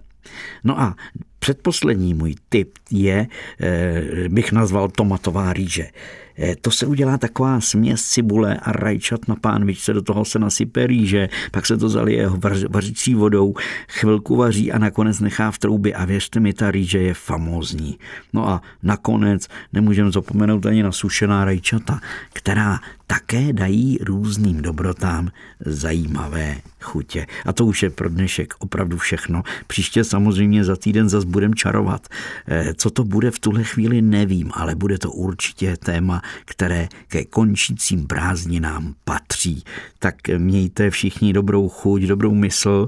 No 0.63 0.81
a 0.81 0.95
předposlední 1.39 2.13
můj 2.13 2.35
tip 2.49 2.73
je, 2.91 3.27
eh, 3.59 4.29
bych 4.29 4.51
nazval 4.51 4.89
tomatová 4.89 5.53
rýže. 5.53 5.89
Eh, 6.37 6.55
to 6.61 6.71
se 6.71 6.85
udělá 6.85 7.17
taková 7.17 7.61
směs 7.61 8.03
cibule 8.03 8.57
a 8.57 8.71
rajčat 8.71 9.27
na 9.27 9.35
pánvičce, 9.35 9.93
do 9.93 10.01
toho 10.01 10.25
se 10.25 10.39
nasype 10.39 10.87
rýže, 10.87 11.29
pak 11.51 11.65
se 11.65 11.77
to 11.77 11.89
zalije 11.89 12.29
vařící 12.69 13.15
vodou, 13.15 13.53
chvilku 13.87 14.35
vaří 14.35 14.71
a 14.71 14.79
nakonec 14.79 15.19
nechá 15.19 15.51
v 15.51 15.57
troubě 15.57 15.93
a 15.93 16.05
věřte 16.05 16.39
mi, 16.39 16.53
ta 16.53 16.71
rýže 16.71 16.99
je 16.99 17.13
famózní. 17.13 17.99
No 18.33 18.49
a 18.49 18.61
nakonec 18.83 19.47
nemůžeme 19.73 20.11
zapomenout 20.11 20.65
ani 20.65 20.83
na 20.83 20.91
sušená 20.91 21.45
rajčata, 21.45 21.99
která 22.33 22.79
také 23.07 23.53
dají 23.53 23.97
různým 24.01 24.61
dobrotám 24.61 25.29
zajímavé 25.65 26.57
chutě. 26.81 27.27
A 27.45 27.53
to 27.53 27.65
už 27.65 27.83
je 27.83 27.89
pro 27.89 28.09
dnešek 28.09 28.53
opravdu 28.59 28.97
všechno. 28.97 29.43
Příště 29.67 30.03
samozřejmě 30.03 30.63
za 30.63 30.75
týden 30.75 31.09
zase 31.09 31.27
budem 31.27 31.55
čarovat. 31.55 32.07
Eh, 32.47 32.73
co 32.73 32.89
to 32.89 33.03
bude 33.03 33.31
v 33.31 33.39
tuhle 33.39 33.63
chvíli, 33.63 34.01
nevím, 34.01 34.51
ale 34.53 34.75
bude 34.75 34.97
to 34.97 35.11
určitě 35.11 35.77
téma, 35.77 36.21
které 36.45 36.87
ke 37.07 37.25
končícím 37.25 38.07
prázdninám 38.07 38.93
patří. 39.05 39.63
Tak 39.99 40.15
mějte 40.37 40.89
všichni 40.89 41.33
dobrou 41.33 41.69
chuť, 41.69 42.01
dobrou 42.01 42.33
mysl 42.33 42.87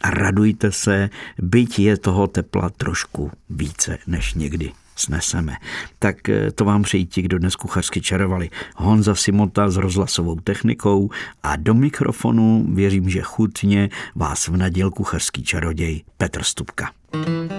a 0.00 0.10
radujte 0.10 0.72
se, 0.72 1.10
byť 1.38 1.78
je 1.78 1.96
toho 1.96 2.26
tepla 2.26 2.70
trošku 2.70 3.30
více 3.50 3.98
než 4.06 4.34
někdy 4.34 4.72
sneseme. 4.96 5.56
Tak 5.98 6.28
eh, 6.28 6.50
to 6.50 6.64
vám 6.64 6.82
přeji 6.82 7.04
ti, 7.04 7.22
kdo 7.22 7.38
dnes 7.38 7.56
kuchařsky 7.56 8.00
čarovali. 8.00 8.50
Honza 8.76 9.14
Simota 9.14 9.70
s 9.70 9.76
rozhlasovou 9.76 10.40
technikou 10.40 11.10
a 11.42 11.56
do 11.56 11.74
mikrofonu 11.74 12.66
věřím, 12.74 13.10
že 13.10 13.22
chutně 13.22 13.88
vás 14.14 14.48
vnadil 14.48 14.90
kuchařský 14.90 15.42
čaroděj 15.42 16.02
Petr 16.16 16.42
Stupka. 16.42 16.90
you 17.14 17.57